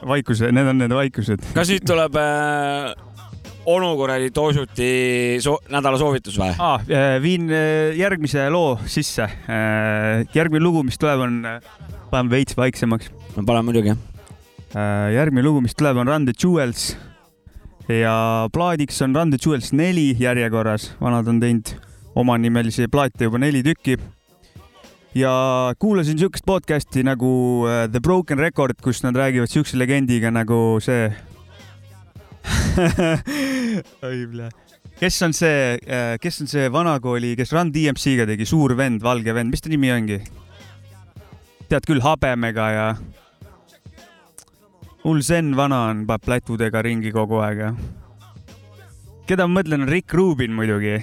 [0.09, 1.45] vaikuse, need on need vaikused.
[1.53, 3.10] kas nüüd tuleb äh,
[3.65, 6.53] onu kuradi Toosuti so nädala soovitus või?
[6.57, 6.81] ah,.
[7.21, 9.27] viin äh, järgmise loo sisse.
[10.33, 11.37] järgmine lugu, mis tuleb, on,
[12.11, 13.11] paneme veits vaiksemaks.
[13.35, 13.95] no pane muidugi.
[15.13, 16.91] järgmine lugu, mis tuleb, on Run the Jewels
[17.99, 21.75] ja plaadiks on Run the Jewels neli järjekorras, vanad on teinud
[22.15, 23.97] omanimelisi plaate juba neli tükki.
[25.15, 25.31] ja
[25.79, 31.11] kuulasin siukest podcast'i nagu äh, The Broken Record, kus nad räägivad siukse legendiga nagu see
[34.07, 34.49] oi,
[34.99, 35.79] kes on see,
[36.21, 39.91] kes on see vanakooli, kes Run DMC-ga tegi, suur vend, valge vend, mis ta nimi
[39.93, 40.21] ongi?
[41.71, 42.85] tead küll, habemega ja
[45.05, 47.69] hull Zen vana on, paneb plätudega ringi kogu aeg ja.
[49.29, 50.97] keda ma mõtlen, on Rick Rubin muidugi.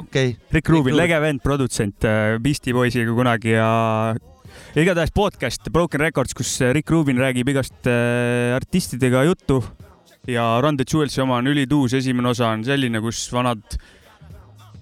[0.00, 0.32] okei.
[0.54, 3.68] Rick Rubin, lege vend, produtsent äh, Beastie Boysiga kunagi ja
[4.74, 9.60] ja igatahes podcast Broken Records, kus Rick Rubin räägib igast äh, artistidega juttu
[10.28, 13.62] ja Run the Jewelsi oma on ülituus, esimene osa on selline, kus vanad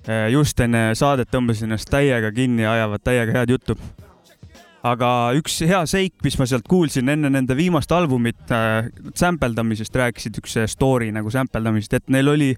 [0.09, 3.79] äh, just enne saadet tõmbasid ennast täiega kinni ja ajavad täiega head juttu.
[4.87, 10.43] Aga üks hea seik, mis ma sealt kuulsin enne nende viimast albumit äh, sampeldamisest rääkisid,
[10.43, 12.53] üks story nagu sampeldamisest, et neil oli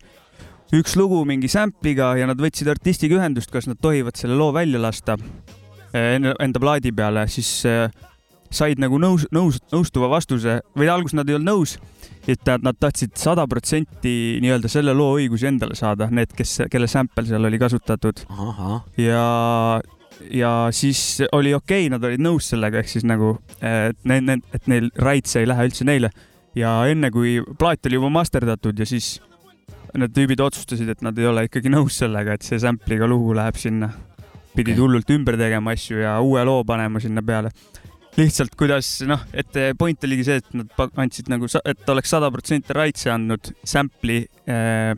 [0.77, 4.81] üks lugu mingi sample'iga ja nad võtsid artistiga ühendust, kas nad tohivad selle loo välja
[4.81, 5.17] lasta
[5.97, 7.89] enda, enda plaadi peale, siis äh,
[8.51, 11.77] said nagu nõus, nõus, nõustuva vastuse või alguses nad ei olnud nõus,
[12.29, 17.27] et nad, tahtsid sada protsenti nii-öelda selle loo õigusi endale saada, need, kes, kelle sample
[17.29, 18.25] seal oli kasutatud.
[19.01, 19.81] ja
[20.35, 24.67] ja siis oli okei okay,, nad olid nõus sellega, ehk siis nagu, et need, et
[24.67, 26.11] neil rights ei lähe üldse neile
[26.59, 29.19] ja enne kui plaat oli juba masterdatud ja siis
[29.99, 33.59] need tüübid otsustasid, et nad ei ole ikkagi nõus sellega, et see sample'iga lugu läheb
[33.61, 33.91] sinna.
[34.59, 37.53] pidid hullult ümber tegema asju ja uue loo panema sinna peale.
[38.19, 42.75] Lihtsalt kuidas noh, et point oligi see, et nad andsid nagu, et oleks sada protsenti
[42.77, 44.93] rights'i andnud sample'i äh,,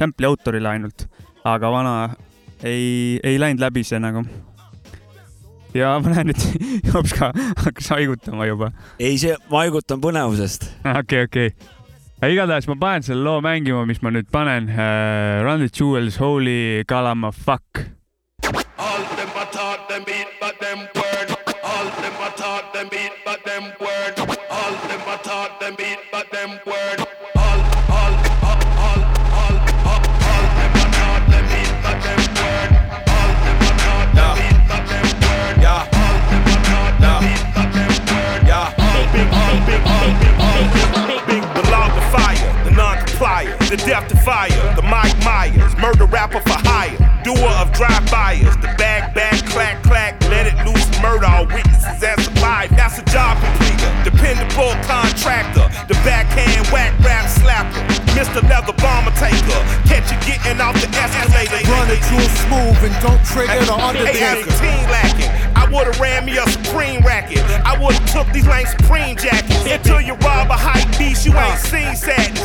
[0.00, 1.06] sample'i autorile ainult,
[1.48, 1.94] aga vana
[2.62, 4.24] ei, ei läinud läbi see nagu.
[5.74, 6.42] ja ma näen, et
[6.88, 7.32] Jops ka
[7.64, 8.72] hakkas haigutama juba.
[8.98, 10.68] ei, see, ma haigutan põnevusest.
[10.98, 11.54] okei, okei.
[12.28, 15.40] igatahes ma panen selle loo mängima, mis ma nüüd panen uh,.
[15.46, 17.86] Run the Jewels, Holy Kalama Fuck.
[18.78, 21.01] All them a talk them beat, but them
[43.72, 46.92] the death defier, the Mike Myers, murder rapper for hire,
[47.24, 52.20] doer of drive-bys, the bag, bag, clack, clack, let it loose, murder all witnesses as
[52.36, 52.68] alive.
[52.76, 57.80] That's a job completer, dependable contractor, the backhand whack rap slapper,
[58.12, 58.44] Mr.
[58.44, 59.56] Leather Bomber taker,
[59.88, 61.56] catch you getting off the escalator.
[61.72, 64.52] Run it real smooth and don't trigger the Hey, undertaker.
[64.52, 65.32] 18 lacking.
[65.56, 67.40] I would've ran me a Supreme racket.
[67.64, 69.64] I would've took these lame Supreme jackets.
[69.64, 72.44] Until you rob a hype beast, you ain't seen sadness.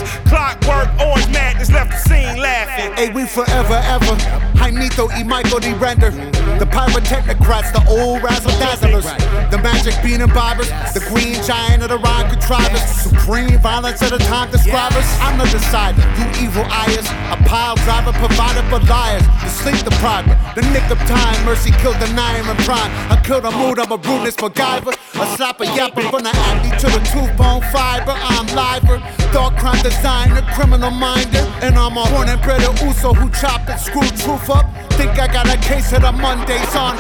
[3.08, 4.16] I Forever, ever.
[4.58, 5.72] Jaimito y Michael D.
[5.74, 6.10] Render.
[6.58, 9.06] The pyrotechnocrats, the old razzle dazzlers.
[9.52, 10.74] The magic bean and bobbers.
[10.96, 12.82] The green giant of the rhyme contrivers.
[12.82, 15.06] Supreme violence of the time describers.
[15.22, 17.06] I'm the decider, you evil eyes.
[17.30, 19.22] A pile driver provided for liars.
[19.46, 21.38] The sleep deprived, the nick of time.
[21.46, 22.90] Mercy killed the nine and prime.
[23.12, 24.98] I killed a mood, I'm a rudeness MacGyver.
[25.14, 28.18] A slapper yapper from the acne to the tooth bone fiber.
[28.18, 28.98] I'm liver.
[29.32, 31.46] Dark crime designer, criminal minder.
[31.62, 34.66] And I'm a born and bred Uso who chopped and screwed truth up.
[34.94, 36.98] Think I got a case of the Mondays on.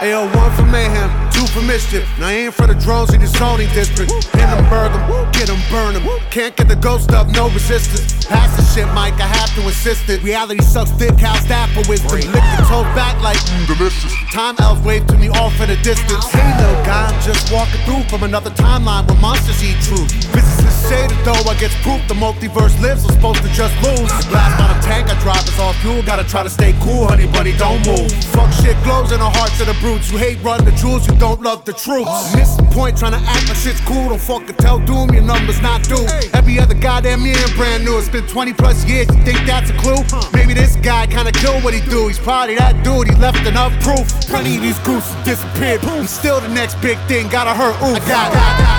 [0.00, 1.10] Ayo, one for mayhem,
[1.54, 2.02] for mischief.
[2.18, 4.10] Now I ain't for the drones in the zoning district.
[4.10, 6.02] Hit them, burn them, get them, burn them.
[6.30, 8.26] Can't get the ghost up, no resistance.
[8.26, 10.22] Pass the shit, Mike, I have to insist it.
[10.24, 12.18] Reality sucks dick, how's that for wisdom?
[12.34, 14.10] Lick the toes back like, mm, delicious.
[14.34, 16.26] Time elves wave to me off in the distance.
[16.34, 20.10] Hey, little guy, I'm just walking through from another timeline where monsters eat truth.
[20.34, 24.10] Physicists say that though I get proof the multiverse lives, I'm supposed to just lose.
[24.34, 27.54] Last bottom tank I drive is all fuel, gotta try to stay cool, honey bunny,
[27.56, 28.10] don't move.
[28.34, 30.10] Fuck shit glows in the hearts of the brutes.
[30.10, 32.06] You hate run the jewels, you don't love the truth.
[32.08, 32.32] Oh.
[32.34, 35.60] Miss the point, trying to act like shit's cool, don't fucking tell doom, your numbers
[35.60, 36.06] not due.
[36.32, 39.74] Every other goddamn year brand new, it's been 20 plus years, you think that's a
[39.74, 40.00] clue?
[40.32, 43.72] Maybe this guy kinda killed what he do, he's probably that dude, he left enough
[43.84, 44.08] proof.
[44.26, 47.94] Plenty of these gooses disappeared, he's still the next big thing, gotta hurt, ooh.
[47.94, 48.73] I got, got, got, got.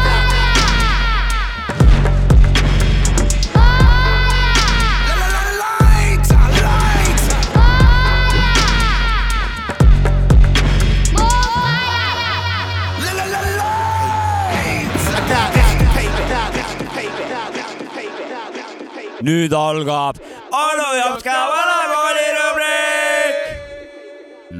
[19.26, 20.20] Nüüd algab
[20.54, 23.38] onu Jopska vanakooli rubriik.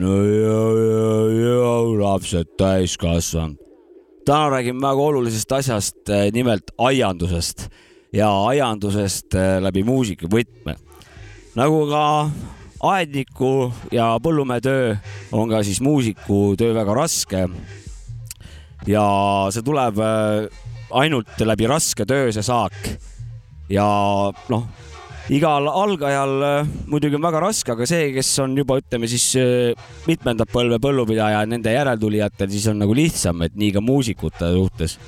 [0.02, 1.12] no ja, ja,
[1.46, 1.70] ja
[2.02, 3.58] lapsed täiskasvanud.
[4.26, 7.70] täna räägime väga olulisest asjast, nimelt aiandusest
[8.14, 10.76] ja aiandusest eh, läbi muusika võtme.
[11.56, 12.04] nagu ka
[12.84, 14.96] aedniku ja põllumehe töö
[15.32, 17.48] on ka siis muusiku töö väga raske
[18.88, 19.06] ja
[19.54, 20.48] see tuleb äh,
[20.96, 22.74] ainult läbi raske töö, see saak.
[23.72, 23.86] Ja
[24.52, 24.66] noh,
[25.34, 29.88] igal algajal äh, muidugi on väga raske, aga see, kes on juba ütleme siis äh,
[30.10, 35.00] mitmendat põlve põllupidaja, nende järeltulijatel, siis on nagu lihtsam, et nii ka muusikute suhtes.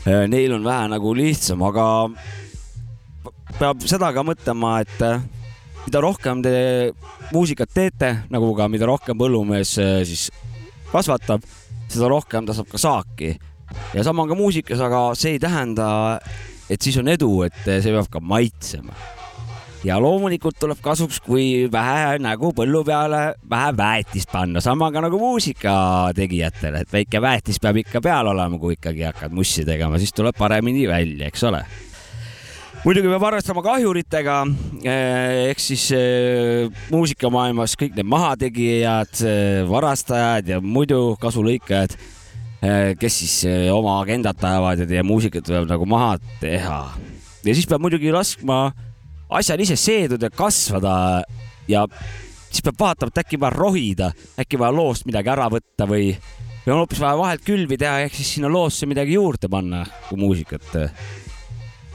[0.00, 1.84] Neil on vähe nagu lihtsam, aga
[3.58, 5.20] peab seda ka mõtlema, et äh,
[5.86, 6.54] mida rohkem te
[7.32, 10.28] muusikat teete, nagu ka mida rohkem põllumees äh, siis
[10.90, 11.44] kasvatab,
[11.90, 13.34] seda rohkem ta saab ka saaki.
[13.94, 16.20] ja sama on ka muusikas, aga see ei tähenda,
[16.70, 18.94] et siis on edu, et see peab ka maitsema.
[19.80, 25.18] ja loomulikult tuleb kasuks, kui vähe nagu põllu peale vähe väetist panna, sama ka nagu
[25.18, 25.74] muusika
[26.16, 30.36] tegijatel, et väike väetis peab ikka peal olema, kui ikkagi hakkad mussi tegema, siis tuleb
[30.36, 31.64] paremini välja, eks ole.
[32.80, 34.34] Muidugi peab arvestama kahjuritega.
[34.88, 39.20] Ehk siis eh, muusikamaailmas kõik need mahategijad,
[39.68, 41.96] varastajad ja muidu kasulõikajad,
[42.60, 46.80] kes siis eh, oma agendat ajavad ja teie muusikat tuleb nagu maha teha.
[47.44, 48.66] ja siis peab muidugi laskma
[49.32, 51.22] asjal ise seeduda kasvada
[51.70, 51.86] ja
[52.50, 56.12] siis peab vaatama, et äkki vaja rohida, äkki vaja loost midagi ära võtta või,
[56.66, 60.20] või on hoopis vaja vahelt külvi teha, ehk siis sinna loosse midagi juurde panna, kui
[60.20, 61.04] muusikat eh,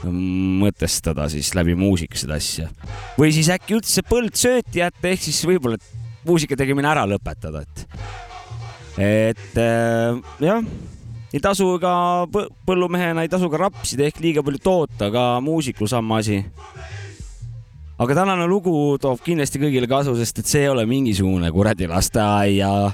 [0.06, 2.68] mõtestada siis läbi muusika seda asja.
[3.20, 5.78] või siis äkki üldse põld sööti jätta, ehk siis võib-olla
[6.26, 7.86] muusika tegemine ära lõpetada, et,
[8.96, 10.62] et äh, jah,
[11.34, 11.92] ei tasu ka
[12.32, 16.42] põ- põllumehena ei tasu ka rapsida ehk liiga palju toota, ka muusikul sama asi.
[17.98, 22.92] aga tänane lugu toob kindlasti kõigile kasu, sest et see ei ole mingisugune kuradi lasteaia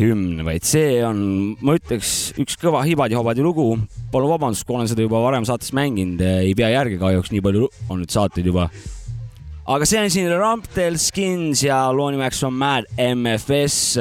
[0.00, 1.18] hümn, vaid see on,
[1.60, 3.74] ma ütleks, üks kõva hibadi-hobadi lugu.
[4.10, 7.68] palun vabandust, kui olen seda juba varem saates mänginud, ei pea järge kahjuks, nii palju
[7.88, 8.70] on nüüd saateid juba.
[9.70, 14.00] Aga see on siin Rumptel Skins ja loo nimeks on Mad MFS,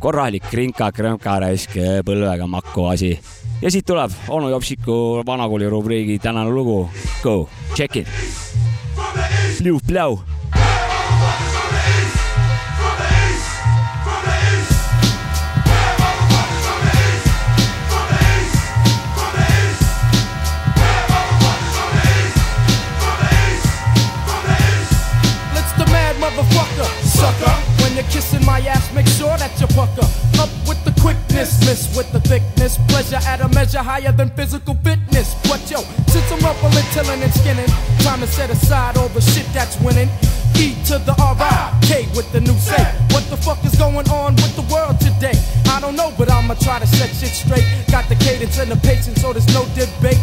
[0.00, 3.12] korralik krinka-krõmka raisk põlvega makku asi.
[3.60, 6.88] ja siit tuleb onu Jopsiku vanakooli rubriigi tänane lugu.
[7.22, 8.08] Go, check it.
[9.58, 10.16] Pljuu-pljau
[27.22, 27.54] sucker.
[27.78, 30.06] When you're kissing my ass, make sure that you pucker.
[30.42, 32.78] Up with the quickness, miss with the thickness.
[32.90, 35.28] Pleasure at a measure higher than physical fitness.
[35.46, 37.70] But yo, since I'm ruffling, tilling, and skinning,
[38.02, 40.10] time to set aside all the shit that's winning.
[40.58, 42.84] E to the R-I-K with the new say.
[43.14, 45.38] What the fuck is going on with the world today?
[45.70, 47.66] I don't know, but I'ma try to set shit straight.
[47.90, 50.20] Got the cadence and the patience, so there's no debate.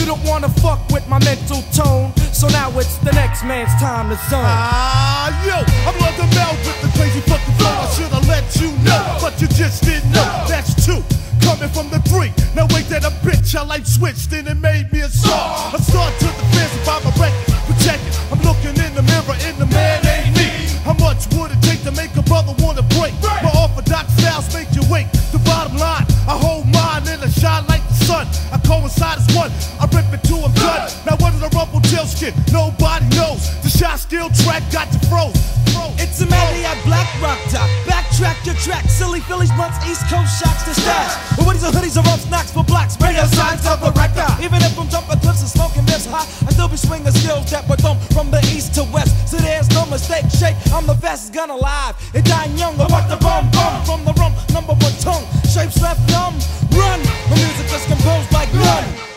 [0.00, 4.08] You don't wanna fuck with my mental tone, so now it's the next man's time
[4.08, 4.40] to zone.
[4.40, 7.68] Ah, yo, I'm on mouth with the crazy fucking flow.
[7.68, 10.24] I should've let you know, but you just didn't know.
[10.48, 11.04] That's two,
[11.44, 12.32] coming from the three.
[12.56, 15.76] Now wait that a bitch, I life switched and it made me a star.
[15.76, 18.16] A star to the fans about my record, protect it.
[18.32, 20.48] I'm looking in the mirror and the man ain't me.
[20.80, 23.12] How much would it take to make a brother wanna break?
[23.20, 25.12] My orthodox styles make you wait.
[25.30, 28.26] The bottom line, I hold mine and I shine like the sun.
[28.50, 30.90] I coincide as one, I rip it till I'm done.
[31.06, 32.34] Now what is a rumble tail skin?
[32.52, 33.50] Nobody knows.
[33.62, 35.60] The shot still track got you froze.
[36.00, 37.68] It's a at Black Rock Top.
[37.84, 38.84] Backtrack your track.
[38.88, 41.36] Silly Phillies, blunts, East Coast shocks to stash.
[41.36, 43.00] But what is a hoodies or up snacks for blocks?
[43.00, 44.28] Radio signs of the record.
[44.42, 47.68] Even if I'm jumping cliffs and smoking this high, I still be swinging skills that
[47.68, 49.30] were thumb from the east to west.
[49.30, 50.24] So there's no mistake.
[50.30, 51.96] Shake, I'm the fastest gun alive.
[52.14, 54.32] And dying young, about the bum bum from the rum.
[54.52, 56.34] Number one tongue, shapes left numb.
[56.76, 59.09] Run, my music is composed like none.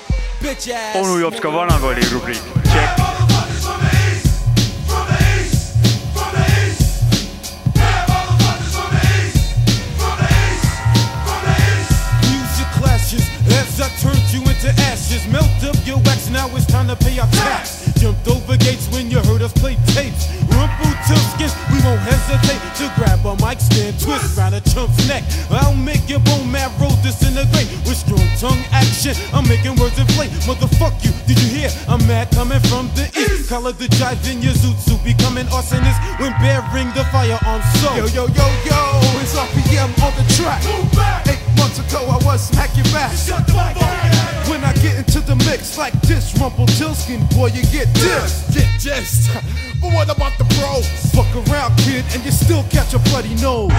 [0.44, 3.00] Bitch onu Jopska vanakooli rubriik, check.
[13.74, 15.26] As I turned you into ashes.
[15.32, 17.86] Melt up your wax, now it's time to pay our tax.
[18.00, 20.28] Jumped over gates when you heard us play tapes.
[20.50, 24.98] Rumble till skins, we won't hesitate to grab a mic stand, twist round a chump's
[25.08, 25.24] neck.
[25.52, 29.16] I'll make your bone marrow disintegrate with strong tongue action.
[29.34, 30.32] I'm making words inflate.
[30.48, 31.70] Motherfuck you, did you hear?
[31.88, 33.50] I'm mad coming from the east.
[33.50, 37.62] Color the jive in your zoot suit, becoming arsonist when bearing the firearm.
[37.82, 38.80] So, Yo, yo, yo, yo,
[39.22, 40.64] it's RPM on the track.
[41.28, 43.12] Eight months ago, I was smacking back.
[44.50, 48.44] When I get into the mix like this, Rumpelstiltskin, boy, you get this.
[48.54, 49.30] Get this.
[49.82, 50.93] But what about the pros?
[51.14, 53.72] Fuck around, kid, and you still catch a bloody nose.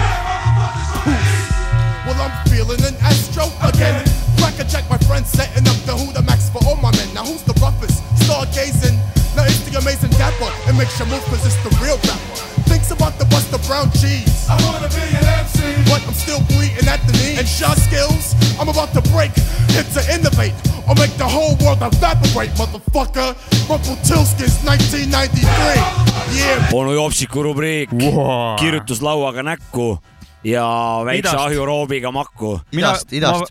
[2.05, 4.14] Well, I'm feeling an astro again.
[4.55, 7.11] Crack a check, my friend, setting up the who the max for all my men.
[7.13, 7.99] Now, who's the roughest?
[8.23, 8.95] Stargazing.
[9.35, 10.47] Now, it's the amazing dapper.
[10.63, 12.39] It makes you move, cause it's the real rapper.
[12.71, 14.47] Thinks about the Buster Brown cheese.
[14.47, 15.59] I wanna be an MC.
[15.91, 17.35] But I'm still bleeding at the knee.
[17.35, 19.35] And shot skills, I'm about to break.
[19.75, 20.55] Hit to innovate.
[20.87, 23.35] Or make the whole world evaporate, motherfucker.
[23.67, 26.15] Rumpelstiltskins 1993.
[26.31, 26.71] Yeah.
[26.71, 29.99] onu Jopsiku rubriik wow., kirjutuslauaga näkku
[30.45, 30.65] ja
[31.05, 31.41] väikse Idast.
[31.47, 32.55] ahjuroobiga makku.
[32.77, 32.95] ma,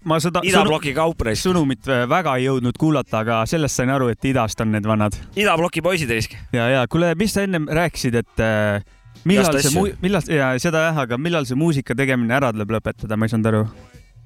[0.04, 1.44] ma seda idabloki kaupress.
[1.46, 5.16] sõnumit väga ei jõudnud kuulata, aga sellest sain aru, et idast on need vanad.
[5.36, 6.36] idabloki poisid risk.
[6.54, 8.84] ja, ja kuule, mis sa ennem rääkisid, et äh,
[9.24, 13.18] millal Igast see millal ja seda jah, aga millal see muusika tegemine ära tuleb lõpetada,
[13.18, 13.62] ma ei saanud aru.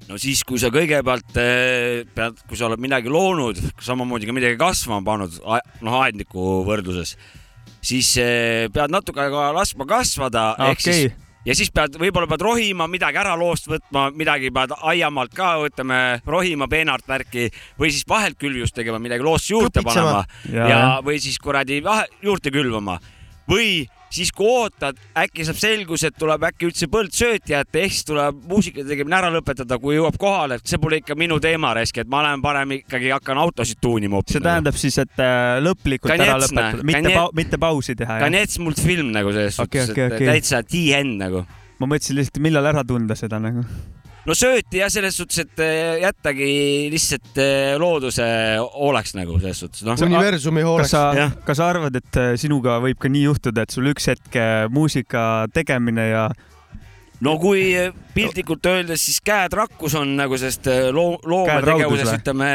[0.09, 4.59] no siis, kui sa kõigepealt eh, pead, kui sa oled midagi loonud, samamoodi ka midagi
[4.61, 5.39] kasvama pannud,
[5.85, 7.15] noh aedniku võrdluses,
[7.81, 10.71] siis eh, pead natuke aega laskma kasvada Okei.
[10.75, 11.17] ehk siis
[11.47, 15.99] ja siis pead, võib-olla pead rohima, midagi ära loost võtma, midagi pead aiamaalt ka, ütleme,
[16.27, 17.47] rohima peenart värki
[17.79, 20.25] või siis vahelt külvjust tegema, midagi loost juurde Kõpitsema.
[20.25, 21.81] panema Ja, ja, või siis kuradi
[22.23, 22.99] juurde külvama
[23.49, 27.93] või siis kui ootad, äkki saab selgus, et tuleb äkki üldse põld sööti jätta, ehk
[27.95, 31.73] siis tuleb muusika tegemine ära lõpetada, kui jõuab kohale, et see pole ikka minu teema
[31.77, 36.13] raisk, et ma lähen parem ikkagi hakkan autosid tuunima see tähendab siis, et äh, lõplikult
[36.15, 38.19] ära Kanets, lõpetada, mitte kane- pau-, mitte pausi teha.
[38.25, 40.27] Kanets multfilm nagu selles Okei, suhtes, et okei.
[40.33, 41.45] täitsa T-end nagu.
[41.79, 43.63] ma mõtlesin lihtsalt, millal ära tunda seda nagu.
[44.27, 46.49] No sööti jah, selles suhtes, et eh, jättagi
[46.93, 48.27] lihtsalt eh, looduse
[48.75, 49.99] hooleks nagu selles suhtes, noh.
[50.09, 50.93] universumi kas hooleks.
[50.93, 54.39] sa, kas sa arvad, et äh, sinuga võib ka nii juhtuda, et sul üks hetk
[54.75, 55.23] muusika
[55.55, 56.29] tegemine ja
[57.25, 62.21] no kui eh, piltlikult öeldes, siis käed rakkus on nagu sellest eh, loo-, loometegevuses või?
[62.21, 62.49] ütleme,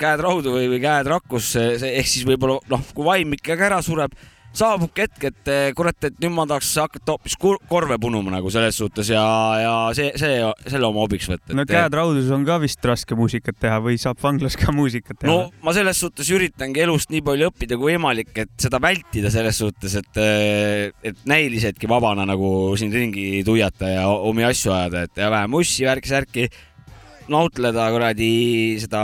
[0.00, 4.14] käed raudu või, või käed rakkus, ehk siis võib-olla noh, kui vaim ikkagi ära sureb,
[4.56, 8.78] saabubki hetk, et eh, kurat, et nüüd ma tahaks hakata hoopis korve punuma nagu selles
[8.80, 9.24] suhtes ja,
[9.62, 11.56] ja see, see, selle oma hobiks võtta.
[11.56, 15.32] no käed raudus on ka vist raske muusikat teha või saab vanglas ka muusikat teha
[15.32, 15.50] no?
[15.64, 19.96] ma selles suhtes üritangi elust nii palju õppida kui võimalik, et seda vältida selles suhtes,
[20.00, 20.22] et,
[21.10, 22.48] et näilisedki vabana nagu
[22.78, 26.48] siin ringi tuiata ja omi asju ajada, et ja vähem ussi, värki-särki,
[27.32, 28.32] nautleda kuradi
[28.82, 29.02] seda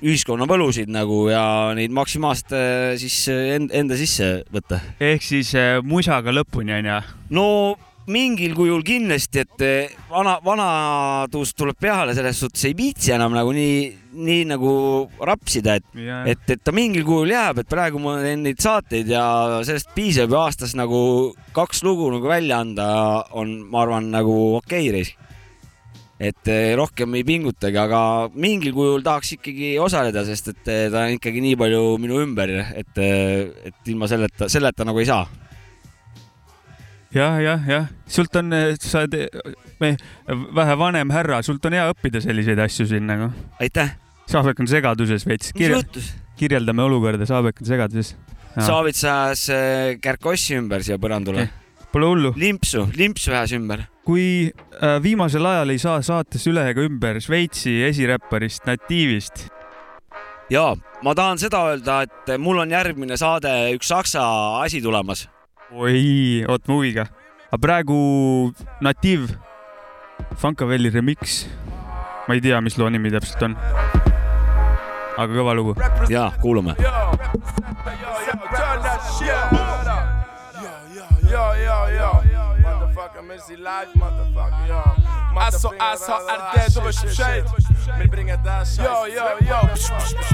[0.00, 1.44] ühiskonna võlusid nagu ja
[1.76, 4.80] neid maksimaalselt eh, siis enda, enda sisse võtta.
[5.00, 6.98] ehk siis äh, musaga lõpuni onju?
[7.36, 7.46] no
[8.10, 9.62] mingil kujul kindlasti, et
[10.10, 13.76] vana, vanadus tuleb peale, selles suhtes ei viitsi enam nagu nii,
[14.26, 14.72] nii nagu
[15.26, 16.22] rapsida, et Jaa.
[16.32, 19.24] et, et ta mingil kujul jääb, et praegu ma teen neid saateid ja
[19.66, 21.00] sellest piisab ja aastas nagu
[21.56, 22.90] kaks lugu nagu välja anda
[23.36, 25.14] on, ma arvan, nagu okei okay, reis.
[26.20, 28.00] Et eh, rohkem ei pingutagi, aga
[28.36, 32.52] mingil kujul tahaks ikkagi osaleda, sest et eh, ta on ikkagi nii palju minu ümber,
[32.76, 35.24] et, et ilma selleta, selleta nagu ei saa
[37.14, 39.16] jah, jah, jah, sult on, sa oled
[39.80, 39.94] me,
[40.60, 43.30] vähe vanem härra, sult on hea õppida selliseid asju siin nagu.
[43.62, 43.96] aitäh.
[44.30, 45.54] Saabek on segaduses veits.
[45.58, 46.12] Mis juhtus?
[46.38, 48.14] kirjeldame olukorda, Saabek on segaduses.
[48.54, 51.48] Saavitsas äh, kärkossi ümber siia põrandule.
[51.90, 52.30] Pole hullu.
[52.38, 53.82] limpsu, limpsu ajas ümber.
[54.10, 59.44] Kui äh, viimasel ajal ei saa saates üle ega ümber Šveitsi esiräpparist Natiivist,
[60.50, 60.74] ja
[61.06, 64.22] ma tahan seda öelda, et mul on järgmine saade üks saksa
[64.64, 65.28] asi tulemas.
[65.70, 67.06] oi, ootame huviga.
[67.52, 67.98] aga praegu
[68.80, 69.30] Natiiv,
[70.42, 71.46] Funkavelli remix.
[72.26, 73.56] ma ei tea, mis loo nimi täpselt on.
[75.16, 75.76] aga kõva lugu.
[76.10, 76.74] ja kuulame.
[79.20, 79.79] Yo,
[83.40, 84.82] is live, motherfucker, yo.
[85.36, 87.44] Alltså, alltså, är det då tjej?
[87.98, 88.84] Men bringa där tjej.
[88.84, 89.68] Yo, yo, yo.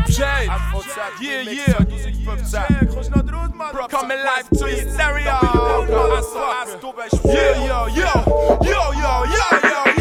[0.08, 1.76] Yeah, yeah.
[3.90, 5.32] Coming live to Hysteria.
[6.16, 6.38] Alltså,
[7.68, 8.12] yo, yo.
[8.62, 9.95] Yo, yo, yo, yo.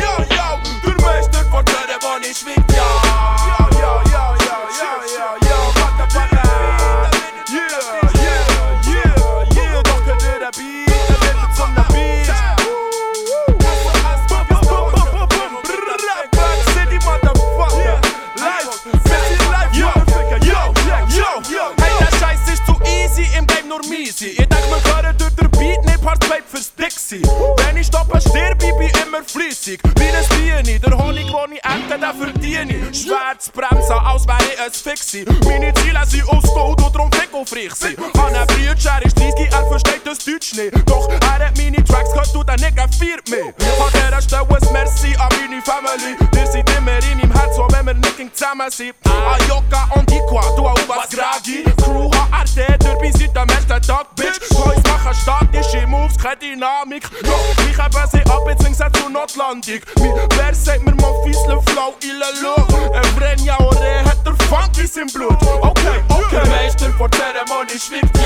[26.45, 27.21] Nicht 2 fürs Dixie.
[27.57, 29.79] Wenn ich stoppe, stirb ich, bin immer flüssig.
[29.97, 33.03] Wie ein Biene, der Honig, den ich ernte, den verdiene ich.
[33.03, 35.25] Schwarz bremsen, als wäre ich ein Fixie.
[35.45, 37.95] Meine Ziele sind ausgebaut und darum fick auf ich sie.
[37.97, 40.73] An einem Brütscher ist 30, er versteht das Deutsch nicht.
[40.89, 43.45] Doch er hat meine Tracks gehört und der Nigga feiert mich.
[43.45, 46.15] An dieser Stelle ein Merci an meine Family.
[46.33, 48.95] Wir sind immer in meinem Herz, auch wenn wir nicht zusammen sind.
[49.05, 51.63] Ayoka Antiqua, du auch was Gragi.
[51.83, 54.49] Crew HRD, dabei seit dem ersten Tag, Bitch.
[54.49, 57.09] Boys machen statische Moves, keine Dynamik.
[57.23, 57.33] No,
[57.69, 59.83] ich habe sie ab, jetzt singst du Notlandig.
[59.99, 62.67] Mein Vers sagt mir mal Fiesle Flow, ille Luch.
[62.93, 65.37] Evrenja Ore hat der Funk in seinem Blut.
[65.61, 66.25] Okay, okay.
[66.31, 68.23] Der Meister vor Zeremonie schwebt, ja.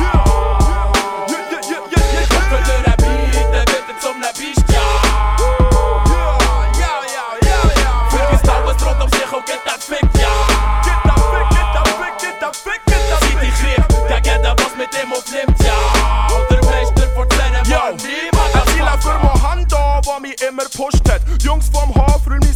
[0.00, 0.24] Yeah,
[1.28, 2.93] yeah, yeah, yeah, yeah, yeah, yeah.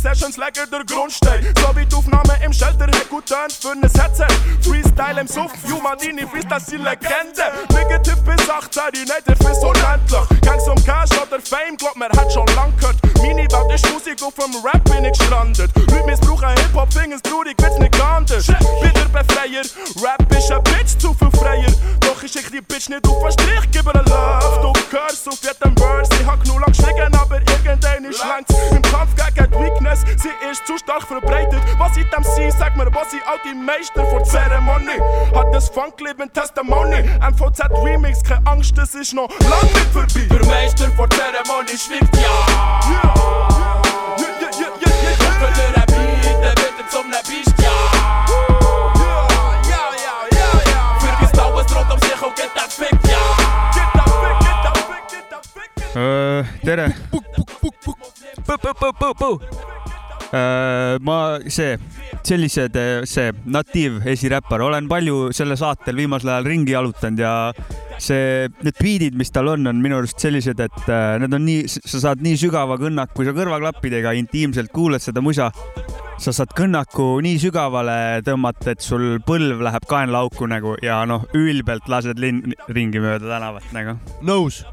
[0.09, 1.45] Sessions legen der Grundstein.
[1.61, 4.33] So wie die Aufnahme im Shelter hat gut tönt für ein Headset.
[4.63, 7.45] Freestyle im Suff, Jumadini, Freestyle sind Legende.
[7.69, 10.41] Bigger Typ bis 18, die Native ist unendlich.
[10.41, 12.97] Gangs um Cash oder Fame, glaub mir, hat schon lang gehört.
[13.19, 15.71] Meine Welt ist Musik, auf dem Rap bin ich gestrandet.
[15.77, 18.47] Leute missbrauchen Hip-Hop, fingers traurig, wird's nicht geahndet.
[18.47, 19.65] Bin der Befreier,
[20.01, 21.73] Rap ist ein Bitch, zu viel freier.
[22.01, 24.61] Doch ich schick die Bitch nicht auf den Strich, gib ihr Love.
[24.63, 28.25] Du hörst auf jedem Verse, ich hab genug lang geschwiegen, aber irgendein ist.
[28.71, 31.61] Im Kampf gegen die Weakness, sie ist zu stark verbreitet.
[31.79, 35.01] Was ich dem sie, sag mir, was ich auch die Meister vor der Zeremonie.
[35.35, 40.27] Hat das Funkleben Testimony, MVZ Remix, keine Angst, das ist noch lang nicht vorbei.
[40.31, 43.09] Der Meister vor der Zeremonie schweigt ja.
[55.99, 56.95] Äh, tere.
[60.31, 61.19] ma,
[61.49, 61.77] see,
[62.27, 62.77] sellised,
[63.09, 67.35] see natiiv esiräppar, olen palju selle saatel viimasel ajal ringi jalutanud ja
[68.03, 71.65] see, need beat'id, mis tal on, on minu arust sellised, et äh, need on nii,
[71.69, 75.51] sa saad nii sügava kõnnaku, kui sa kõrvaklappidega intiimselt kuulad seda musa,
[76.19, 81.89] sa saad kõnnaku nii sügavale tõmmata, et sul põlv läheb kaenlauku nagu ja noh, ülbelt
[81.91, 83.99] lased linn ringi mööda tänavat nagu.
[84.27, 84.65] nõus,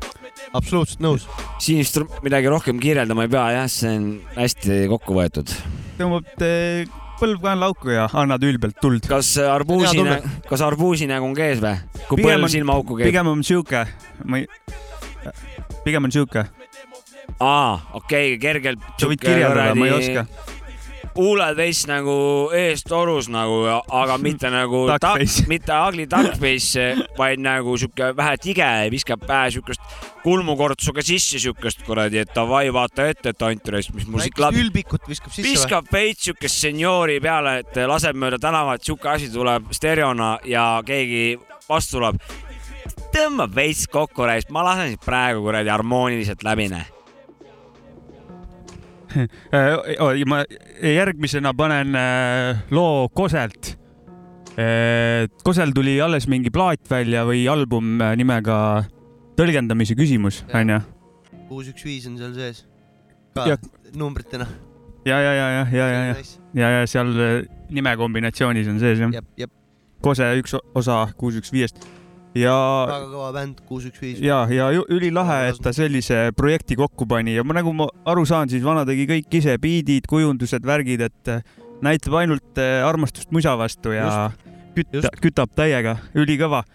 [0.56, 1.26] absoluutselt nõus.
[1.64, 4.06] siin vist midagi rohkem kirjeldama ei pea jah, see on
[4.36, 5.54] hästi kokku võetud.
[6.00, 6.86] tõmbad eh,
[7.20, 9.08] põlv kaenlauku ja annad ülbelt tuld.
[9.10, 10.20] kas arbuusine,
[10.50, 11.78] kas arbuusinägu on käes või?
[12.10, 13.10] kui põlv silmaauku käib?
[13.12, 13.86] pigem on sihuke,
[14.26, 14.50] ma ei,
[15.86, 16.46] pigem on sihuke.
[17.40, 18.92] aa, okei okay,, kergelt.
[19.00, 20.28] sa võid kirjeldada, ma ei oska.
[21.16, 22.16] Huuled veits nagu
[22.56, 25.46] eest orus nagu, aga mitte nagu Duckface.
[25.52, 26.88] mitte ugly duckface,
[27.18, 29.82] vaid nagu sihuke vähe tige, viskab pähe siukest
[30.26, 35.10] kulmukortsuga sisse siukest kuradi, et davai, vaata ette, et Anti, mis mul siit väikest ülbikut
[35.10, 35.52] viskab sisse või?
[35.54, 41.38] viskab veits siukest seniori peale, et laseb mööda tänavat, siuke asi tuleb stereona ja keegi
[41.70, 42.20] vastu tuleb.
[43.14, 46.95] tõmbab veits kokku, ma lasen siit praegu kuradi harmooniliselt läbi, näe.
[49.16, 50.42] Äh, ma
[50.84, 53.76] järgmisena panen äh, loo Koselt.
[55.44, 58.58] Kosel tuli alles mingi plaat välja või album äh, nimega
[59.36, 60.78] Tõlgendamise küsimus, onju.
[61.50, 62.62] kuus, üks, viis on seal sees.
[63.36, 63.58] ka Ja-
[64.00, 64.46] numbritena.
[65.06, 66.16] ja, ja, ja, ja, ja, ja,
[66.56, 67.34] ja, ja seal äh,
[67.70, 69.52] nimekombinatsioonis on sees jah jep, jep.
[70.02, 71.84] Kose üks osa kuus, üks, viiest
[72.36, 72.56] ja
[72.90, 74.22] väga kõva bänd, kuus, üks, viis.
[74.24, 78.52] ja, ja ülilahe, et ta sellise projekti kokku pani ja ma nagu ma aru saan,
[78.52, 81.44] siis vana tegi kõik ise, biidid, kujundused, värgid, et äh,
[81.86, 84.30] näitab ainult äh, armastust musa vastu ja
[84.76, 86.66] kütta, kütab täiega, ülikõva.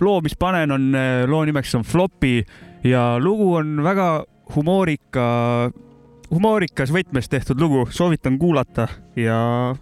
[0.00, 0.92] loo, mis panen, on,
[1.26, 2.44] loo nimeks on Floppy
[2.86, 5.24] ja lugu on väga humoorika,
[6.30, 9.74] humoorikas võtmes tehtud lugu, soovitan kuulata ja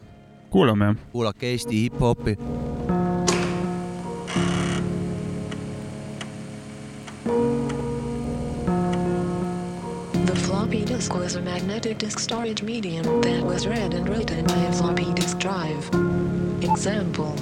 [0.50, 0.94] kuulame.
[1.12, 2.38] kuulake Eesti hip-hopi.
[10.50, 14.72] Floppy disk was a magnetic disk storage medium that was read and written by a
[14.72, 15.88] floppy disk drive.
[16.60, 17.32] Example.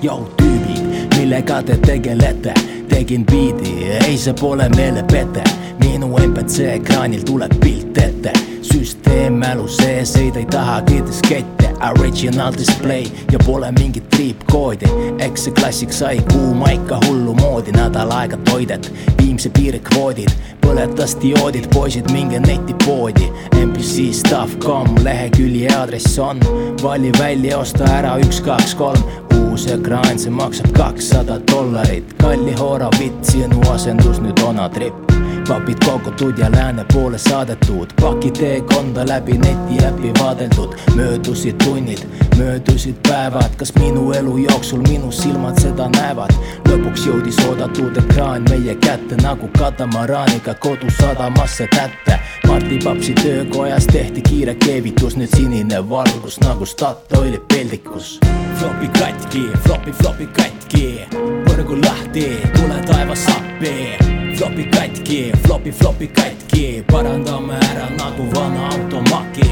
[0.00, 2.54] Jou tüübid, millega te tegelete,
[2.88, 5.42] tegin biidi, ei see pole meelepete,
[5.82, 8.36] minu MPC ekraanil tuleb pilt ette,
[8.72, 14.86] süsteem mälu sees ei, ta ei tahagi diskette, original display ja pole mingit triipkoodi.
[15.18, 18.92] eks see klassik sai kuuma ikka hullumoodi, nädal aega toidet,
[19.22, 20.30] Viimsi piirkvoodid,
[20.64, 23.30] põletas dioodid, poisid, minge netipoodi.
[23.56, 26.40] MPC stuff.com lehekülje aadress on,
[26.82, 29.02] vali välja, osta ära üks, kaks, kolm
[29.38, 35.08] uus ekraan, see maksab kakssada dollarit, kalli hoora vitt, sinu asendus nüüd onatripp
[35.48, 41.98] papid kogutud ja lääne poole saadetud, paki teekonda läbi netiäpi vaadeldud, möödusid tunnid,
[42.38, 46.34] möödusid päevad, kas minu elu jooksul minu silmad seda näevad?
[46.68, 52.20] lõpuks jõudis oodatud ekraan meie kätte nagu katamaraaniga kodusadamasse tätte.
[52.46, 58.20] Marti Papsi töökojas tehti kiire keevitus, nüüd sinine valgus nagu Statoili peldikus.
[58.58, 61.08] flopi katki, flopi, flopi katki,
[61.48, 69.50] põrgu lahti, tule taevas appi flopi katki, flopi, flopi katki, parandame ära nagu vana automaki.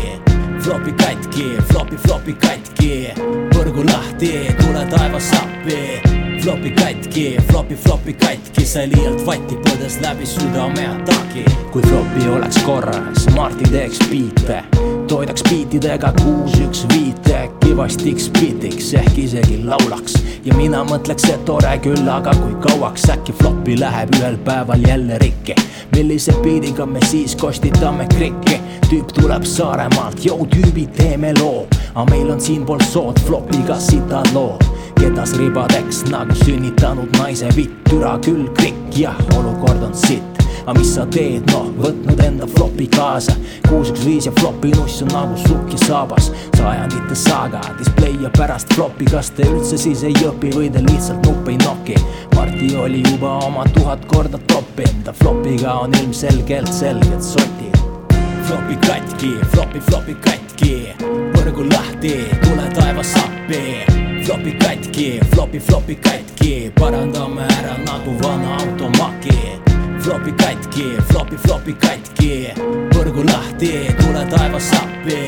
[0.61, 2.93] flopi katki, flopi, flopi katki,
[3.51, 6.26] põrgu lahti, tule taevas appi.
[6.47, 11.43] Flopi katki, flopi, flopi katki, sai liialt vatti, põdes läbi südameataki.
[11.73, 14.61] kui flopi oleks korras, Marti teeks biite,
[15.11, 20.15] toidaks biitidega kuus, üks viite, kivastiks beatiks ehk isegi laulaks.
[20.45, 25.19] Ja mina mõtleks, et tore küll, aga kui kauaks äkki flopi läheb ühel päeval jälle
[25.19, 25.59] rikki.
[25.97, 32.31] millise biidiga me siis kostitame krikki, tüüp tuleb Saaremaalt, jõu tüübid, teeme loo, aga meil
[32.31, 38.89] on siinpool sood flopiga sitad lood kedas ribadeks nagu sünnitanud naise vitt, türa küll krikk,
[38.97, 40.37] jah, olukord on sitt
[40.67, 43.37] aga mis sa teed, noh, võtnud enda flopi kaasa.
[43.69, 46.33] Kuus, üks, viis ja flopi nuss on nagu sukk ja saabas.
[46.59, 51.23] Sajandite saaga, display ja pärast flopi, kas te üldse siis ei õpi või te lihtsalt
[51.29, 51.95] nuppe ei noki?
[52.35, 57.79] Marti oli juba oma tuhat korda toppinud, ta flopiga on ilmselgelt selged sotid.
[58.47, 60.75] flopi katki, flopi, flopi katki,
[61.35, 69.61] põrgu lahti, tule taevas appi flopi katki, flopi, flopi katki, parandame ära nagu vana automaki.
[70.01, 72.31] flopi katki, flopi, flopi katki,
[72.91, 73.71] põrgu lahti,
[74.01, 75.21] tule taevas appi.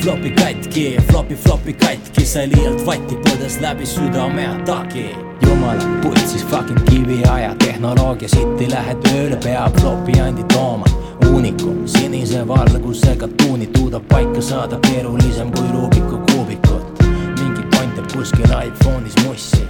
[0.00, 5.06] flopi katki, flopi, flopi katki, sai liialt vatti, põdes läbi südameataki.
[5.42, 10.86] jumala putsis fucking kiviaja tehnoloogia sitti lähed tööle, peab flopi andi tooma
[11.32, 16.85] uunikum, sinise valgusega tuuni tuudab paika saada keerulisem kui Rubiku kuubikut.
[18.16, 19.68] Kuskil iPhone'is mussi.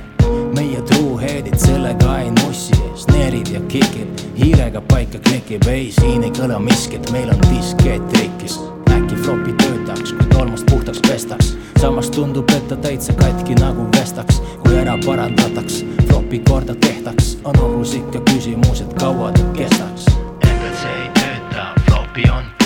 [0.54, 6.58] meie truuhead'id sellega ei nussi, snare'id ja kikid hiirega paika klikib, ei siin ei kõla
[6.62, 8.60] miskit, meil on diskett rikkis.
[8.90, 14.42] äkki flopi töötaks, kui tolmust puhtaks pestaks, samas tundub, et ta täitsa katki nagu vestaks,
[14.62, 20.06] kui ära parandataks, flopi korda tehtaks, on ohus ikka küsimus, et kaua ta kestaks.
[20.46, 22.65] MPC ei tööta, flopi on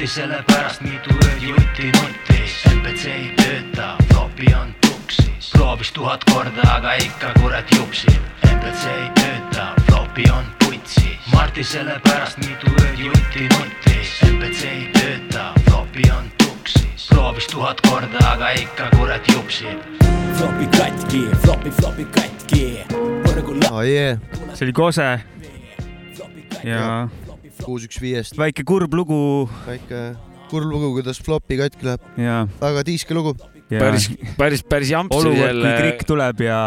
[0.00, 6.64] Marti sellepärast mitu ööd jutti nuttis, MPC ei tööta, flopi on tuksis, proovis tuhat korda,
[6.72, 8.16] aga ikka kurat jupsib,
[8.48, 15.50] MPC ei tööta, flopi on putsis, Marti sellepärast mitu ööd jutti nuttis, MPC ei tööta,
[15.68, 19.84] flopi on tuksis, proovis tuhat korda, aga ikka kurat jupsib.
[20.40, 22.66] flopi katki, flopi, flopi katki,
[23.68, 24.16] oh yeah.
[24.54, 25.18] see oli Kose.
[26.64, 27.10] ja
[27.64, 28.38] kuus, üks viiest.
[28.40, 29.20] väike kurb lugu.
[29.66, 30.02] väike
[30.50, 32.08] kurb lugu, kuidas flopi katki läheb.
[32.60, 33.36] väga tiiske lugu.
[33.70, 35.76] päris, päris, päris jamps olukord, kui.
[35.82, 36.60] krikk tuleb ja.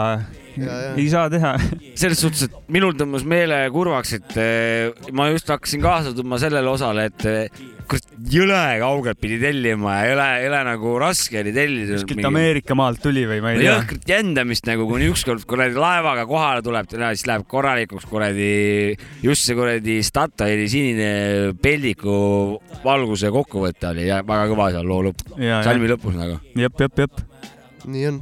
[0.58, 1.54] Ei saa teha.
[2.00, 6.70] selles suhtes, et minul tõmbas meele kurvaks, et eh, ma just hakkasin kaasa tundma sellele
[6.70, 12.00] osale, et eh, kurat, jõle kaugelt pidi tellima ja jõle, jõle nagu raske oli tellida.
[12.00, 13.78] kuskilt Ameerika maalt tuli või ma ei tea.
[13.78, 18.52] jõhkrat jändamist nagu, kuni ükskord kuradi laevaga kohale tuleb, siis läheb korralikuks kuradi,
[19.26, 21.12] just see kuradi Statoili sinine
[21.64, 26.40] peldiku valguse kokkuvõte oli ja väga kõva seal loo lõpp, salmi lõpus nagu.
[26.60, 27.26] jep, jep, jep.
[27.86, 28.22] nii on.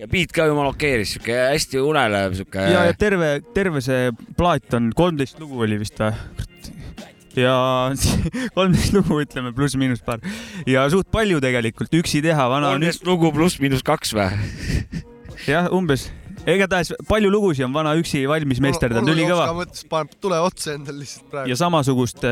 [0.00, 2.62] Ja beat ka jumala okeeris, siuke hästi unelev siuke.
[2.72, 6.14] ja, ja terve, terve see plaat on kolmteist lugu oli vist või?
[7.36, 7.56] ja
[8.56, 10.24] kolmteist lugu, ütleme pluss-miinus paar
[10.68, 14.30] ja suht palju tegelikult, üksi teha, vana on kolmteist lugu pluss-miinus kaks või?
[15.50, 16.08] jah, umbes,
[16.48, 19.50] igatahes palju lugusid on vana üksi valmis meisterdanud, ülikõva.
[19.60, 21.52] mõttes paneb tule otsa endale lihtsalt praegu.
[21.52, 22.24] ja samasugust,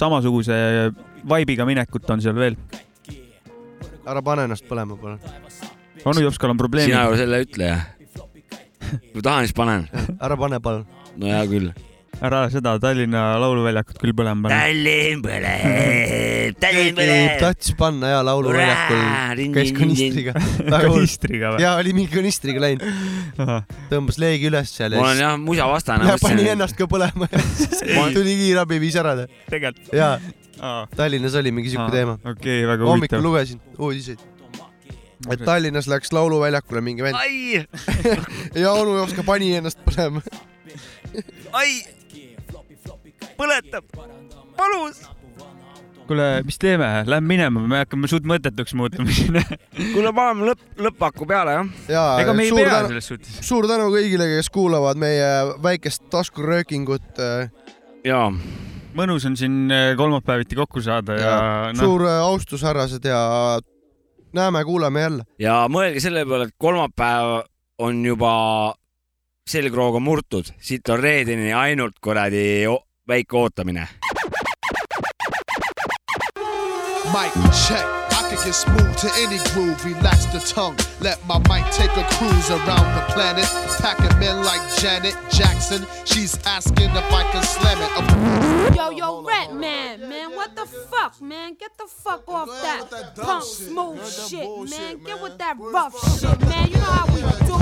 [0.00, 0.60] samasuguse
[1.28, 2.56] vibe'iga minekut on seal veel.
[4.06, 5.74] ära pane ennast põlema, palun.
[6.06, 6.94] Onu Jopskal on probleemid.
[6.94, 7.84] sina selle ütle jah.
[9.12, 9.88] kui tahan, siis panen.
[10.22, 10.86] ära pane, palun.
[11.18, 11.72] no hea küll.
[12.16, 14.60] ära seda Tallinna Lauluväljakut küll põlema pane.
[14.60, 17.34] Tallinn põleb, Tallinn põleb.
[17.42, 20.36] tahtis panna ja lauluväljakul käis kanistriga.
[20.70, 21.66] Kanistriga või?
[21.66, 22.86] ja oli mingi kanistriga läinud.
[23.90, 26.08] tõmbas leegi üles seal ma olen jah musa vastane.
[26.08, 27.82] ja pani ennast ka põlema ja siis
[28.16, 29.18] tuli kiirabi, viis ära.
[29.50, 29.92] tegelikult.
[29.96, 30.14] ja,
[30.96, 32.16] Tallinnas oli mingi siuke teema.
[32.22, 33.26] okei, väga hommikul huvitav.
[33.26, 34.24] lugesin uudiseid.
[35.30, 37.64] Et Tallinnas läks lauluväljakule mingi vend ai,
[38.62, 40.22] ja onu Jopska pani ennast põlema.
[41.56, 41.82] ai,
[43.36, 43.86] põletab,
[44.56, 45.02] palus.
[46.06, 49.40] kuule, mis teeme, lähme minema, me hakkame suht mõttetuks muutuma siin.
[49.94, 51.72] kuule, paneme lõpp, lõppaku peale jah.
[51.90, 53.40] ja ega me ei pea tänu- selles suhtes.
[53.46, 55.32] suur tänu kõigile, kes kuulavad meie
[55.64, 57.24] väikest taskuröökingut.
[58.06, 58.20] ja
[58.96, 63.20] mõnus on siin äh, kolmapäeviti kokku saada ja, ja noh, suur äh, austus, härrased ja
[64.36, 65.24] näeme-kuuleme jälle.
[65.38, 67.42] ja mõelge selle peale, et kolmapäev
[67.78, 68.74] on juba
[69.48, 73.88] selgroog on murtud, siit on reedeni ainult kuradi o- väike ootamine.
[77.14, 78.05] Mic check.
[78.26, 80.76] I could get smooth to any groove, relax the tongue.
[81.00, 83.44] Let my mic take a cruise around the planet.
[83.78, 85.86] Packing men like Janet Jackson.
[86.04, 87.92] She's asking if I can slam it.
[87.96, 91.54] Of- Yo, yo, Rat Man, man, what the fuck, man?
[91.54, 94.98] Get the fuck off that, punk smooth shit, man.
[95.04, 96.68] Get with that rough shit, man.
[96.68, 97.56] You know how we do.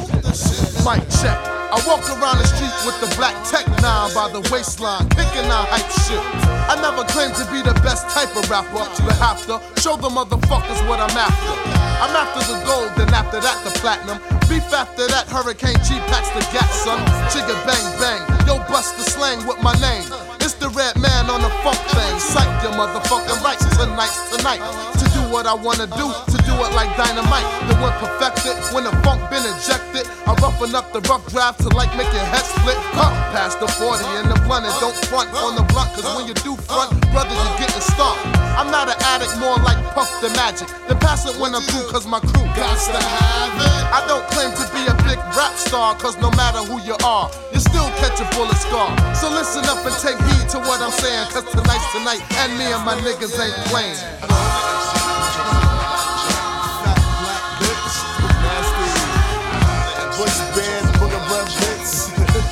[0.88, 1.36] Mic check.
[1.44, 5.68] I walk around the street with the black tech nine by the waistline, kicking out
[5.68, 6.53] hype shit.
[6.66, 10.08] I never claimed to be the best type of rapper, but have to show the
[10.08, 11.54] motherfuckers what I'm after.
[12.00, 14.18] I'm after the gold, then after that the platinum.
[14.48, 17.00] Beef after that, Hurricane G packs the gat, son.
[17.28, 20.04] Chigga bang bang, yo bust the slang with my name.
[20.40, 22.16] It's the red man on the funk thing.
[22.18, 24.60] Psych your motherfucking rights tonight's tonight.
[25.00, 27.42] To do what I wanna do, to do it like dynamite.
[27.66, 30.06] The one perfected, when the funk been ejected.
[30.30, 32.78] I roughen up the rough draft to like make your head split.
[32.94, 35.90] Huh, past the 40 and the blunt and don't front on the blunt.
[35.98, 38.22] Cause when you do front, brother, you getting stomped.
[38.54, 40.70] I'm not an addict, more like Puff the Magic.
[40.86, 43.74] Then pass it when I'm cause my crew got to have it.
[43.90, 47.26] I don't claim to be a big rap star, cause no matter who you are,
[47.50, 48.86] you still catch a bullet scar.
[49.18, 52.70] So listen up and take heed to what I'm saying, cause tonight's tonight, and me
[52.70, 53.98] and my niggas ain't playing.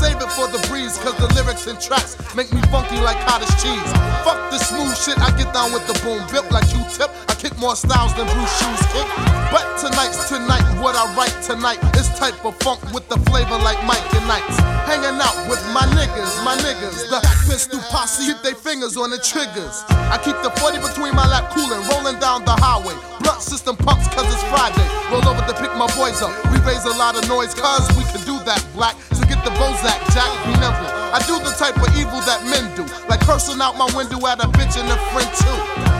[0.00, 3.52] save it for the breeze, cause the lyrics and tracks make me funky like cottage
[3.60, 3.90] cheese.
[4.24, 7.12] Fuck the smooth shit, I get down with the boom, built like Q-tip.
[7.28, 9.04] I kick more styles than Bruce Shoes kick.
[9.52, 13.76] But tonight's tonight, what I write tonight is type of funk with the flavor like
[13.84, 14.56] Mike and Knights.
[14.88, 19.20] Hanging out with my niggas, my niggas, the pistol posse, keep their fingers on the
[19.20, 19.84] triggers.
[20.08, 22.96] I keep the 40 between my lap cooling, rolling down the highway.
[23.20, 24.88] Blunt system pumps cause it's Friday.
[25.12, 26.32] Roll over to pick my boys up.
[26.48, 28.96] We raise a lot of noise cause we can do that black.
[29.40, 30.90] Get the Bozak, Jack, be nimble.
[31.16, 34.38] I do the type of evil that men do, like cursing out my window at
[34.44, 35.58] a bitch and a friend too.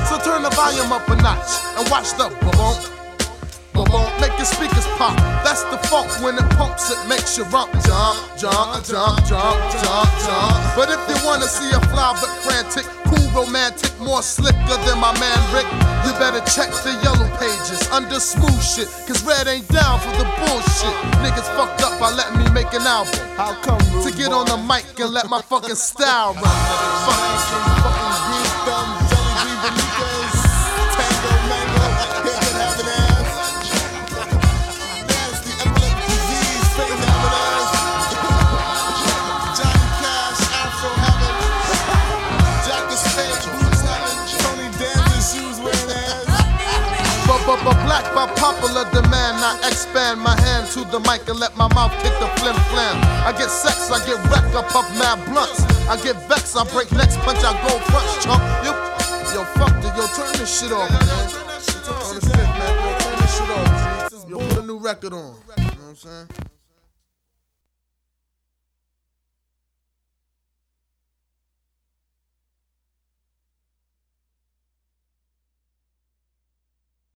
[0.09, 3.00] So turn the volume up a notch and watch the boom.
[3.89, 5.17] Boom, make your speakers pop.
[5.45, 10.11] That's the funk when it pumps, it makes you rump, jump, jump, jump, jump, jump,
[10.21, 10.61] jump.
[10.77, 15.13] But if you wanna see a fly but frantic, cool, romantic, more slicker than my
[15.19, 15.69] man Rick,
[16.05, 18.89] you better check the yellow pages under smooth shit.
[19.07, 20.97] Cause Red ain't down for the bullshit.
[21.25, 23.15] Niggas fucked up by letting me make an album.
[23.37, 26.45] How come to get on the mic and let my fucking style run?
[27.07, 28.30] Fuck.
[47.65, 51.69] But, black by popular demand, I expand my hand to the mic and let my
[51.75, 52.97] mouth kick the flim flam.
[53.27, 55.61] I get sex, I get wrecked, I puff mad blunts.
[55.85, 58.41] I get vexed, I break necks, punch, I go fronts, chump.
[58.65, 58.73] You,
[59.37, 61.05] yo, fuck it, yo, turn this shit off, man.
[62.01, 65.21] On the fifth, man, yo, turn this shit off, Yo, put a new record on.
[65.21, 66.29] You know what I'm saying?